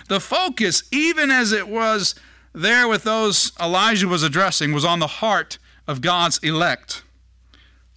The 0.08 0.20
focus, 0.20 0.84
even 0.92 1.32
as 1.32 1.52
it 1.52 1.68
was 1.68 2.14
there 2.54 2.88
with 2.88 3.04
those 3.04 3.54
Elijah 3.60 4.08
was 4.08 4.22
addressing, 4.22 4.72
was 4.72 4.86
on 4.86 5.00
the 5.00 5.08
heart 5.08 5.58
of 5.88 6.02
God's 6.02 6.38
elect. 6.44 7.02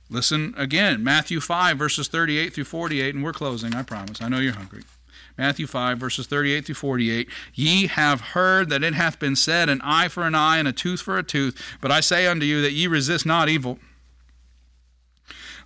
Listen 0.08 0.54
again, 0.56 1.04
Matthew 1.04 1.38
5, 1.38 1.76
verses 1.76 2.08
38 2.08 2.54
through 2.54 2.64
48, 2.64 3.14
and 3.14 3.22
we're 3.22 3.34
closing, 3.34 3.74
I 3.74 3.82
promise. 3.82 4.22
I 4.22 4.30
know 4.30 4.38
you're 4.38 4.54
hungry. 4.54 4.84
Matthew 5.36 5.66
5, 5.66 5.98
verses 5.98 6.26
38 6.26 6.64
through 6.64 6.74
48. 6.76 7.28
Ye 7.52 7.88
have 7.88 8.22
heard 8.22 8.70
that 8.70 8.82
it 8.82 8.94
hath 8.94 9.18
been 9.18 9.36
said, 9.36 9.68
An 9.68 9.82
eye 9.82 10.08
for 10.08 10.22
an 10.22 10.34
eye, 10.34 10.56
and 10.56 10.66
a 10.66 10.72
tooth 10.72 11.02
for 11.02 11.18
a 11.18 11.22
tooth. 11.22 11.60
But 11.82 11.90
I 11.90 12.00
say 12.00 12.26
unto 12.26 12.46
you 12.46 12.62
that 12.62 12.72
ye 12.72 12.86
resist 12.86 13.26
not 13.26 13.50
evil. 13.50 13.78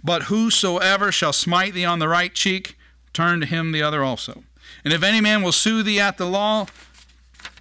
But 0.02 0.24
whosoever 0.24 1.12
shall 1.12 1.32
smite 1.32 1.74
thee 1.74 1.84
on 1.84 2.00
the 2.00 2.08
right 2.08 2.34
cheek, 2.34 2.77
turn 3.18 3.40
to 3.40 3.46
him 3.46 3.72
the 3.72 3.82
other 3.82 4.04
also. 4.04 4.44
And 4.84 4.92
if 4.92 5.02
any 5.02 5.20
man 5.20 5.42
will 5.42 5.50
sue 5.50 5.82
thee 5.82 5.98
at 5.98 6.18
the 6.18 6.24
law 6.24 6.66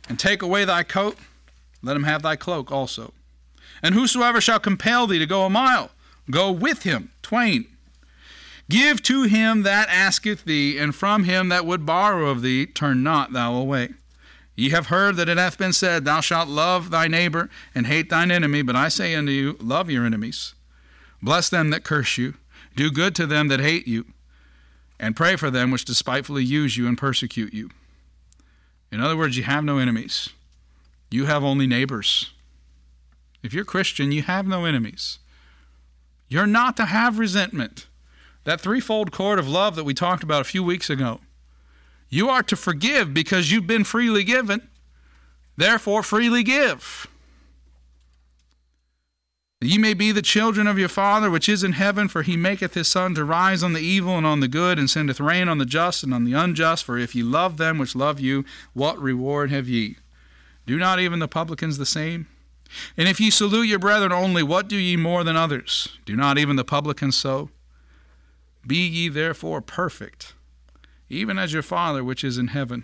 and 0.07 0.19
take 0.19 0.43
away 0.43 0.65
thy 0.65 0.83
coat, 0.83 1.17
let 1.81 1.95
him 1.95 2.03
have 2.03 2.21
thy 2.21 2.35
cloak 2.35 2.71
also. 2.71 3.11
And 3.81 3.95
whosoever 3.95 4.39
shall 4.39 4.59
compel 4.59 5.07
thee 5.07 5.17
to 5.17 5.25
go 5.25 5.45
a 5.45 5.49
mile, 5.49 5.89
go 6.29 6.51
with 6.51 6.83
him 6.83 7.09
twain. 7.23 7.65
Give 8.69 9.01
to 9.03 9.23
him 9.23 9.63
that 9.63 9.89
asketh 9.89 10.43
thee, 10.45 10.77
and 10.77 10.93
from 10.93 11.23
him 11.23 11.49
that 11.49 11.65
would 11.65 11.87
borrow 11.87 12.29
of 12.29 12.43
thee, 12.43 12.67
turn 12.67 13.01
not 13.01 13.33
thou 13.33 13.55
away. 13.55 13.89
Ye 14.55 14.69
have 14.69 14.87
heard 14.87 15.15
that 15.15 15.29
it 15.29 15.39
hath 15.39 15.57
been 15.57 15.73
said, 15.73 16.05
Thou 16.05 16.21
shalt 16.21 16.49
love 16.49 16.91
thy 16.91 17.07
neighbor 17.07 17.49
and 17.73 17.87
hate 17.87 18.11
thine 18.11 18.29
enemy. 18.29 18.61
But 18.61 18.75
I 18.75 18.89
say 18.89 19.15
unto 19.15 19.31
you, 19.31 19.57
Love 19.59 19.89
your 19.89 20.05
enemies. 20.05 20.53
Bless 21.19 21.49
them 21.49 21.71
that 21.71 21.83
curse 21.83 22.17
you. 22.17 22.35
Do 22.75 22.91
good 22.91 23.15
to 23.15 23.25
them 23.25 23.47
that 23.47 23.59
hate 23.59 23.87
you 23.87 24.05
and 24.99 25.15
pray 25.15 25.35
for 25.35 25.49
them 25.49 25.71
which 25.71 25.85
despitefully 25.85 26.43
use 26.43 26.77
you 26.77 26.87
and 26.87 26.97
persecute 26.97 27.53
you. 27.53 27.69
In 28.91 29.01
other 29.01 29.17
words, 29.17 29.37
you 29.37 29.43
have 29.43 29.63
no 29.63 29.77
enemies. 29.77 30.29
You 31.11 31.25
have 31.25 31.43
only 31.43 31.67
neighbors. 31.67 32.31
If 33.43 33.53
you're 33.53 33.65
Christian, 33.65 34.11
you 34.11 34.23
have 34.23 34.47
no 34.47 34.65
enemies. 34.65 35.19
You're 36.27 36.47
not 36.47 36.75
to 36.77 36.85
have 36.85 37.19
resentment. 37.19 37.87
That 38.43 38.61
threefold 38.61 39.11
cord 39.11 39.39
of 39.39 39.47
love 39.47 39.75
that 39.75 39.83
we 39.83 39.93
talked 39.93 40.23
about 40.23 40.41
a 40.41 40.45
few 40.45 40.63
weeks 40.63 40.89
ago. 40.89 41.19
You 42.09 42.29
are 42.29 42.43
to 42.43 42.55
forgive 42.55 43.13
because 43.13 43.51
you've 43.51 43.67
been 43.67 43.83
freely 43.83 44.23
given. 44.23 44.67
Therefore, 45.57 46.03
freely 46.03 46.43
give. 46.43 47.07
Ye 49.59 49.79
may 49.79 49.95
be 49.95 50.11
the 50.11 50.21
children 50.21 50.67
of 50.67 50.77
your 50.77 50.89
Father 50.89 51.31
which 51.31 51.49
is 51.49 51.63
in 51.63 51.71
heaven, 51.71 52.07
for 52.07 52.21
he 52.21 52.37
maketh 52.37 52.75
his 52.75 52.87
sun 52.87 53.15
to 53.15 53.25
rise 53.25 53.63
on 53.63 53.73
the 53.73 53.79
evil 53.79 54.15
and 54.15 54.25
on 54.25 54.39
the 54.39 54.47
good, 54.47 54.77
and 54.77 54.87
sendeth 54.87 55.19
rain 55.19 55.49
on 55.49 55.57
the 55.57 55.65
just 55.65 56.03
and 56.03 56.13
on 56.13 56.25
the 56.25 56.33
unjust. 56.33 56.83
For 56.83 56.97
if 56.97 57.15
ye 57.15 57.23
love 57.23 57.57
them 57.57 57.79
which 57.79 57.95
love 57.95 58.19
you, 58.19 58.45
what 58.73 59.01
reward 59.01 59.49
have 59.49 59.67
ye? 59.67 59.97
Do 60.67 60.77
not 60.77 60.99
even 60.99 61.17
the 61.17 61.27
publicans 61.27 61.79
the 61.79 61.87
same? 61.87 62.27
And 62.97 63.07
if 63.07 63.19
ye 63.19 63.31
salute 63.31 63.67
your 63.67 63.79
brethren 63.79 64.11
only, 64.11 64.43
what 64.43 64.67
do 64.67 64.75
ye 64.75 64.95
more 64.95 65.23
than 65.23 65.35
others? 65.35 65.97
Do 66.05 66.15
not 66.15 66.37
even 66.37 66.55
the 66.55 66.63
publicans 66.63 67.15
so? 67.15 67.49
Be 68.65 68.85
ye 68.85 69.09
therefore 69.09 69.61
perfect, 69.61 70.33
even 71.09 71.39
as 71.39 71.53
your 71.53 71.63
Father 71.63 72.03
which 72.03 72.23
is 72.23 72.37
in 72.37 72.47
heaven 72.47 72.83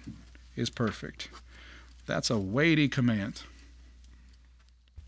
is 0.55 0.69
perfect. 0.69 1.29
That's 2.07 2.29
a 2.29 2.37
weighty 2.37 2.87
command. 2.87 3.43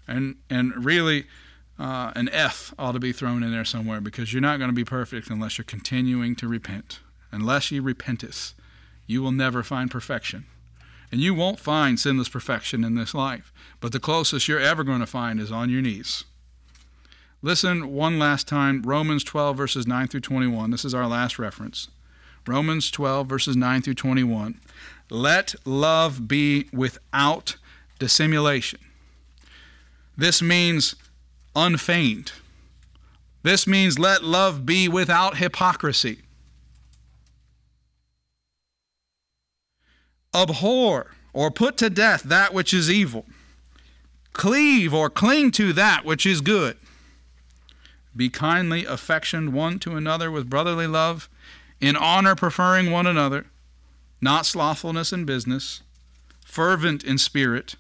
And 0.07 0.35
and 0.49 0.85
really 0.85 1.25
uh, 1.77 2.11
an 2.15 2.29
F 2.29 2.73
ought 2.79 2.93
to 2.93 2.99
be 2.99 3.11
thrown 3.11 3.43
in 3.43 3.51
there 3.51 3.65
somewhere 3.65 3.99
because 3.99 4.31
you're 4.31 4.41
not 4.41 4.57
going 4.57 4.69
to 4.69 4.75
be 4.75 4.85
perfect 4.85 5.29
unless 5.29 5.57
you're 5.57 5.65
continuing 5.65 6.35
to 6.37 6.47
repent. 6.47 6.99
Unless 7.31 7.71
ye 7.71 7.79
repenteth, 7.79 8.53
you 9.07 9.21
will 9.21 9.31
never 9.31 9.61
find 9.61 9.91
perfection. 9.91 10.45
And 11.11 11.21
you 11.21 11.33
won't 11.33 11.59
find 11.59 11.99
sinless 11.99 12.29
perfection 12.29 12.83
in 12.83 12.95
this 12.95 13.13
life. 13.13 13.53
But 13.79 13.91
the 13.91 13.99
closest 13.99 14.47
you're 14.47 14.59
ever 14.59 14.83
going 14.83 15.01
to 15.01 15.05
find 15.05 15.39
is 15.39 15.51
on 15.51 15.69
your 15.69 15.81
knees. 15.81 16.23
Listen 17.41 17.93
one 17.93 18.17
last 18.17 18.47
time 18.47 18.81
Romans 18.81 19.23
12, 19.23 19.55
verses 19.55 19.85
9 19.85 20.07
through 20.07 20.21
21. 20.21 20.71
This 20.71 20.85
is 20.85 20.95
our 20.95 21.07
last 21.07 21.37
reference. 21.37 21.89
Romans 22.47 22.89
12, 22.89 23.27
verses 23.27 23.55
9 23.55 23.81
through 23.81 23.93
21. 23.93 24.59
Let 25.09 25.55
love 25.65 26.27
be 26.27 26.67
without 26.73 27.57
dissimulation. 27.99 28.79
This 30.17 30.41
means 30.41 30.95
unfeigned. 31.55 32.33
This 33.43 33.67
means 33.67 33.99
let 33.99 34.23
love 34.23 34.65
be 34.65 34.87
without 34.87 35.37
hypocrisy. 35.37 36.21
Abhor 40.33 41.11
or 41.31 41.51
put 41.51 41.77
to 41.77 41.89
death 41.89 42.23
that 42.23 42.53
which 42.53 42.73
is 42.73 42.89
evil. 42.89 43.25
Cleave 44.33 44.93
or 44.93 45.09
cling 45.09 45.51
to 45.51 45.71
that 45.73 46.03
which 46.03 46.25
is 46.25 46.41
good. 46.41 46.77
Be 48.15 48.29
kindly 48.29 48.85
affectioned 48.85 49.53
one 49.53 49.79
to 49.79 49.95
another 49.95 50.31
with 50.31 50.49
brotherly 50.49 50.87
love, 50.87 51.29
in 51.79 51.95
honor 51.95 52.35
preferring 52.35 52.89
one 52.89 53.05
another, 53.05 53.45
not 54.21 54.45
slothfulness 54.45 55.13
in 55.13 55.25
business, 55.25 55.81
fervent 56.45 57.03
in 57.03 57.17
spirit, 57.17 57.75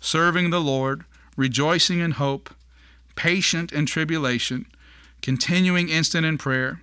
serving 0.00 0.50
the 0.50 0.60
Lord, 0.60 1.04
rejoicing 1.36 1.98
in 1.98 2.12
hope 2.12 2.54
patient 3.16 3.72
in 3.72 3.86
tribulation, 3.86 4.66
continuing 5.22 5.88
instant 5.88 6.26
in 6.26 6.38
prayer, 6.38 6.80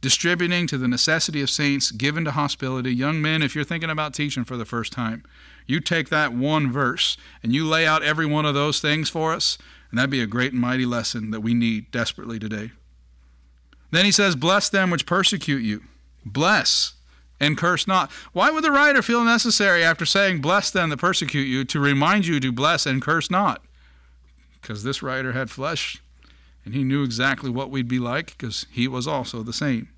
distributing 0.00 0.66
to 0.66 0.76
the 0.76 0.88
necessity 0.88 1.40
of 1.40 1.50
saints, 1.50 1.90
given 1.90 2.24
to 2.24 2.32
hospitality. 2.32 2.94
Young 2.94 3.22
men, 3.22 3.42
if 3.42 3.54
you're 3.54 3.64
thinking 3.64 3.90
about 3.90 4.14
teaching 4.14 4.44
for 4.44 4.56
the 4.56 4.64
first 4.64 4.92
time, 4.92 5.24
you 5.66 5.80
take 5.80 6.08
that 6.08 6.32
one 6.32 6.70
verse 6.70 7.16
and 7.42 7.54
you 7.54 7.64
lay 7.66 7.86
out 7.86 8.02
every 8.02 8.26
one 8.26 8.44
of 8.44 8.54
those 8.54 8.80
things 8.80 9.08
for 9.08 9.32
us, 9.32 9.58
and 9.90 9.98
that'd 9.98 10.10
be 10.10 10.20
a 10.20 10.26
great 10.26 10.52
and 10.52 10.60
mighty 10.60 10.84
lesson 10.84 11.30
that 11.30 11.40
we 11.40 11.54
need 11.54 11.90
desperately 11.90 12.38
today. 12.38 12.72
Then 13.90 14.04
he 14.04 14.12
says, 14.12 14.34
Bless 14.34 14.68
them 14.68 14.90
which 14.90 15.06
persecute 15.06 15.62
you. 15.62 15.82
Bless 16.24 16.94
and 17.38 17.58
curse 17.58 17.86
not. 17.86 18.10
Why 18.32 18.50
would 18.50 18.64
the 18.64 18.70
writer 18.70 19.02
feel 19.02 19.24
necessary 19.24 19.84
after 19.84 20.06
saying, 20.06 20.40
Bless 20.40 20.70
them 20.70 20.90
that 20.90 20.98
persecute 20.98 21.44
you, 21.44 21.64
to 21.66 21.78
remind 21.78 22.26
you 22.26 22.40
to 22.40 22.50
bless 22.50 22.86
and 22.86 23.02
curse 23.02 23.30
not? 23.30 23.62
Because 24.62 24.84
this 24.84 25.02
writer 25.02 25.32
had 25.32 25.50
flesh 25.50 26.00
and 26.64 26.74
he 26.74 26.84
knew 26.84 27.02
exactly 27.02 27.50
what 27.50 27.70
we'd 27.70 27.88
be 27.88 27.98
like 27.98 28.38
because 28.38 28.66
he 28.70 28.86
was 28.88 29.06
also 29.06 29.42
the 29.42 29.52
same. 29.52 29.88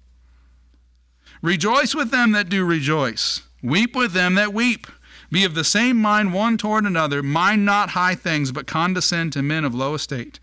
Rejoice 1.42 1.94
with 1.94 2.10
them 2.10 2.32
that 2.32 2.48
do 2.48 2.64
rejoice, 2.64 3.42
weep 3.62 3.94
with 3.94 4.12
them 4.12 4.34
that 4.34 4.54
weep. 4.54 4.86
Be 5.30 5.44
of 5.44 5.54
the 5.54 5.64
same 5.64 5.96
mind 5.96 6.32
one 6.32 6.56
toward 6.56 6.84
another, 6.84 7.22
mind 7.22 7.64
not 7.64 7.90
high 7.90 8.14
things, 8.14 8.52
but 8.52 8.66
condescend 8.66 9.32
to 9.34 9.42
men 9.42 9.64
of 9.64 9.74
low 9.74 9.94
estate. 9.94 10.38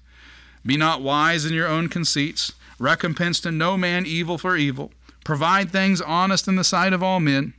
Be 0.66 0.78
not 0.78 1.02
wise 1.02 1.46
in 1.46 1.54
your 1.54 1.68
own 1.68 1.88
conceits, 1.90 2.54
recompense 2.78 3.40
to 3.42 3.52
no 3.52 3.78
man 3.78 4.06
evil 4.06 4.38
for 4.38 4.56
evil, 4.56 4.92
provide 5.24 5.72
things 5.72 6.02
honest 6.02 6.48
in 6.48 6.56
the 6.56 6.64
sight 6.64 6.94
of 6.94 7.02
all 7.02 7.20
men. 7.20 7.54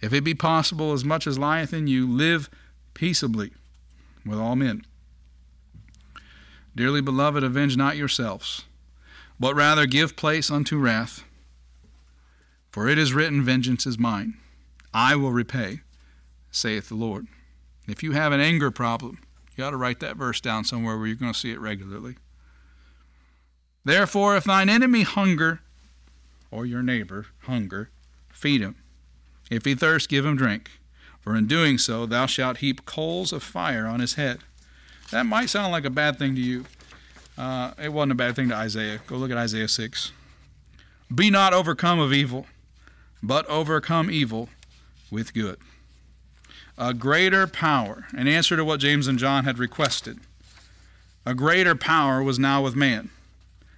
If 0.00 0.12
it 0.12 0.24
be 0.24 0.34
possible, 0.34 0.92
as 0.92 1.04
much 1.04 1.26
as 1.26 1.38
lieth 1.38 1.72
in 1.72 1.86
you, 1.86 2.10
live 2.10 2.50
peaceably 2.94 3.52
with 4.26 4.38
all 4.38 4.56
men. 4.56 4.84
Dearly 6.76 7.00
beloved, 7.00 7.44
avenge 7.44 7.76
not 7.76 7.96
yourselves, 7.96 8.64
but 9.38 9.54
rather 9.54 9.86
give 9.86 10.16
place 10.16 10.50
unto 10.50 10.78
wrath. 10.78 11.24
For 12.70 12.88
it 12.88 12.98
is 12.98 13.14
written, 13.14 13.44
Vengeance 13.44 13.86
is 13.86 13.98
mine. 13.98 14.34
I 14.92 15.14
will 15.14 15.32
repay, 15.32 15.80
saith 16.50 16.88
the 16.88 16.96
Lord. 16.96 17.28
If 17.86 18.02
you 18.02 18.12
have 18.12 18.32
an 18.32 18.40
anger 18.40 18.70
problem, 18.70 19.18
you 19.56 19.64
ought 19.64 19.70
to 19.70 19.76
write 19.76 20.00
that 20.00 20.16
verse 20.16 20.40
down 20.40 20.64
somewhere 20.64 20.96
where 20.98 21.06
you're 21.06 21.16
going 21.16 21.32
to 21.32 21.38
see 21.38 21.52
it 21.52 21.60
regularly. 21.60 22.16
Therefore, 23.84 24.36
if 24.36 24.44
thine 24.44 24.68
enemy 24.68 25.02
hunger, 25.02 25.60
or 26.50 26.64
your 26.64 26.82
neighbor 26.82 27.26
hunger, 27.42 27.90
feed 28.32 28.60
him. 28.60 28.76
If 29.50 29.64
he 29.64 29.74
thirst, 29.74 30.08
give 30.08 30.24
him 30.24 30.36
drink. 30.36 30.70
For 31.20 31.36
in 31.36 31.46
doing 31.46 31.78
so, 31.78 32.06
thou 32.06 32.26
shalt 32.26 32.58
heap 32.58 32.84
coals 32.84 33.32
of 33.32 33.42
fire 33.42 33.86
on 33.86 34.00
his 34.00 34.14
head. 34.14 34.40
That 35.10 35.26
might 35.26 35.50
sound 35.50 35.72
like 35.72 35.84
a 35.84 35.90
bad 35.90 36.18
thing 36.18 36.34
to 36.34 36.40
you. 36.40 36.64
Uh, 37.36 37.72
it 37.82 37.92
wasn't 37.92 38.12
a 38.12 38.16
bad 38.16 38.36
thing 38.36 38.48
to 38.48 38.54
Isaiah. 38.54 39.00
Go 39.06 39.16
look 39.16 39.30
at 39.30 39.36
Isaiah 39.36 39.68
6. 39.68 40.12
Be 41.14 41.30
not 41.30 41.52
overcome 41.52 42.00
of 42.00 42.12
evil, 42.12 42.46
but 43.22 43.46
overcome 43.46 44.10
evil 44.10 44.48
with 45.10 45.34
good. 45.34 45.58
A 46.76 46.94
greater 46.94 47.46
power, 47.46 48.06
in 48.16 48.26
answer 48.26 48.56
to 48.56 48.64
what 48.64 48.80
James 48.80 49.06
and 49.06 49.18
John 49.18 49.44
had 49.44 49.58
requested, 49.58 50.18
a 51.26 51.34
greater 51.34 51.74
power 51.74 52.22
was 52.22 52.38
now 52.38 52.62
with 52.62 52.74
man 52.74 53.10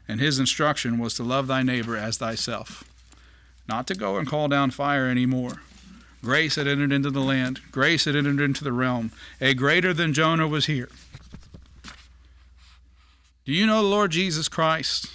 and 0.08 0.20
his 0.20 0.38
instruction 0.38 0.98
was 0.98 1.14
to 1.14 1.22
love 1.22 1.46
thy 1.46 1.62
neighbor 1.62 1.96
as 1.96 2.16
thyself, 2.18 2.84
not 3.68 3.86
to 3.88 3.94
go 3.94 4.16
and 4.16 4.28
call 4.28 4.48
down 4.48 4.70
fire 4.70 5.08
anymore. 5.08 5.62
Grace 6.22 6.56
had 6.56 6.66
entered 6.66 6.92
into 6.92 7.10
the 7.10 7.20
land, 7.20 7.60
grace 7.70 8.04
had 8.04 8.16
entered 8.16 8.40
into 8.40 8.64
the 8.64 8.72
realm. 8.72 9.12
A 9.40 9.54
greater 9.54 9.92
than 9.92 10.12
Jonah 10.12 10.48
was 10.48 10.66
here. 10.66 10.88
Do 13.44 13.52
you 13.52 13.66
know 13.66 13.82
the 13.82 13.88
Lord 13.88 14.10
Jesus 14.10 14.48
Christ? 14.48 15.08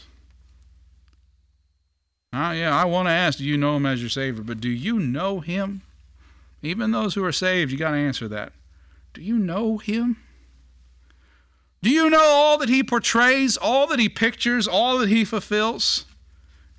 Ah, 2.32 2.54
yeah, 2.54 2.74
I 2.74 2.86
want 2.86 3.08
to 3.08 3.12
ask, 3.12 3.40
do 3.40 3.44
you 3.44 3.58
know 3.58 3.76
him 3.76 3.86
as 3.86 4.00
your 4.00 4.10
Savior? 4.10 4.42
But 4.42 4.62
do 4.62 4.70
you 4.70 5.00
know 5.00 5.42
him? 5.42 5.82
Even 6.62 6.92
those 6.92 7.16
who 7.16 7.26
are 7.26 7.34
saved, 7.34 7.72
you 7.72 7.78
got 7.78 7.92
to 7.92 7.98
answer 7.98 8.30
that. 8.30 8.54
Do 9.14 9.22
you 9.22 9.38
know 9.38 9.80
him? 9.80 10.18
Do 11.82 11.90
you 11.90 12.10
know 12.10 12.24
all 12.24 12.58
that 12.60 12.70
he 12.70 12.84
portrays, 12.84 13.58
all 13.58 13.88
that 13.88 14.00
he 14.00 14.08
pictures, 14.08 14.68
all 14.68 14.98
that 15.00 15.10
he 15.10 15.26
fulfills? 15.26 16.06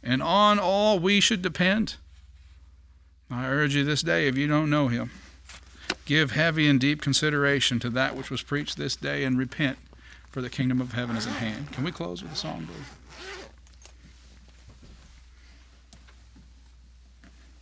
And 0.03 0.23
on 0.23 0.59
all 0.59 0.99
we 0.99 1.21
should 1.21 1.43
depend? 1.43 1.97
I 3.33 3.47
urge 3.47 3.75
you 3.75 3.85
this 3.85 4.03
day, 4.03 4.29
if 4.29 4.37
you 4.37 4.47
don't 4.47 4.71
know 4.71 4.89
him, 4.89 5.11
give 6.05 6.33
heavy 6.33 6.69
and 6.69 6.81
deep 6.81 7.01
consideration 7.01 7.79
to 7.81 7.91
that 7.91 8.17
which 8.17 8.31
was 8.31 8.43
preached 8.43 8.77
this 8.77 8.97
day 8.97 9.25
and 9.25 9.39
repent, 9.39 9.79
for 10.31 10.41
the 10.41 10.51
kingdom 10.51 10.81
of 10.81 10.93
heaven 10.93 11.17
is 11.17 11.27
at 11.27 11.35
hand. 11.35 11.73
Can 11.73 11.85
we 11.85 11.93
close 11.93 12.23
with 12.23 12.33
a 12.33 12.37
song, 12.37 12.67
please? 12.67 13.02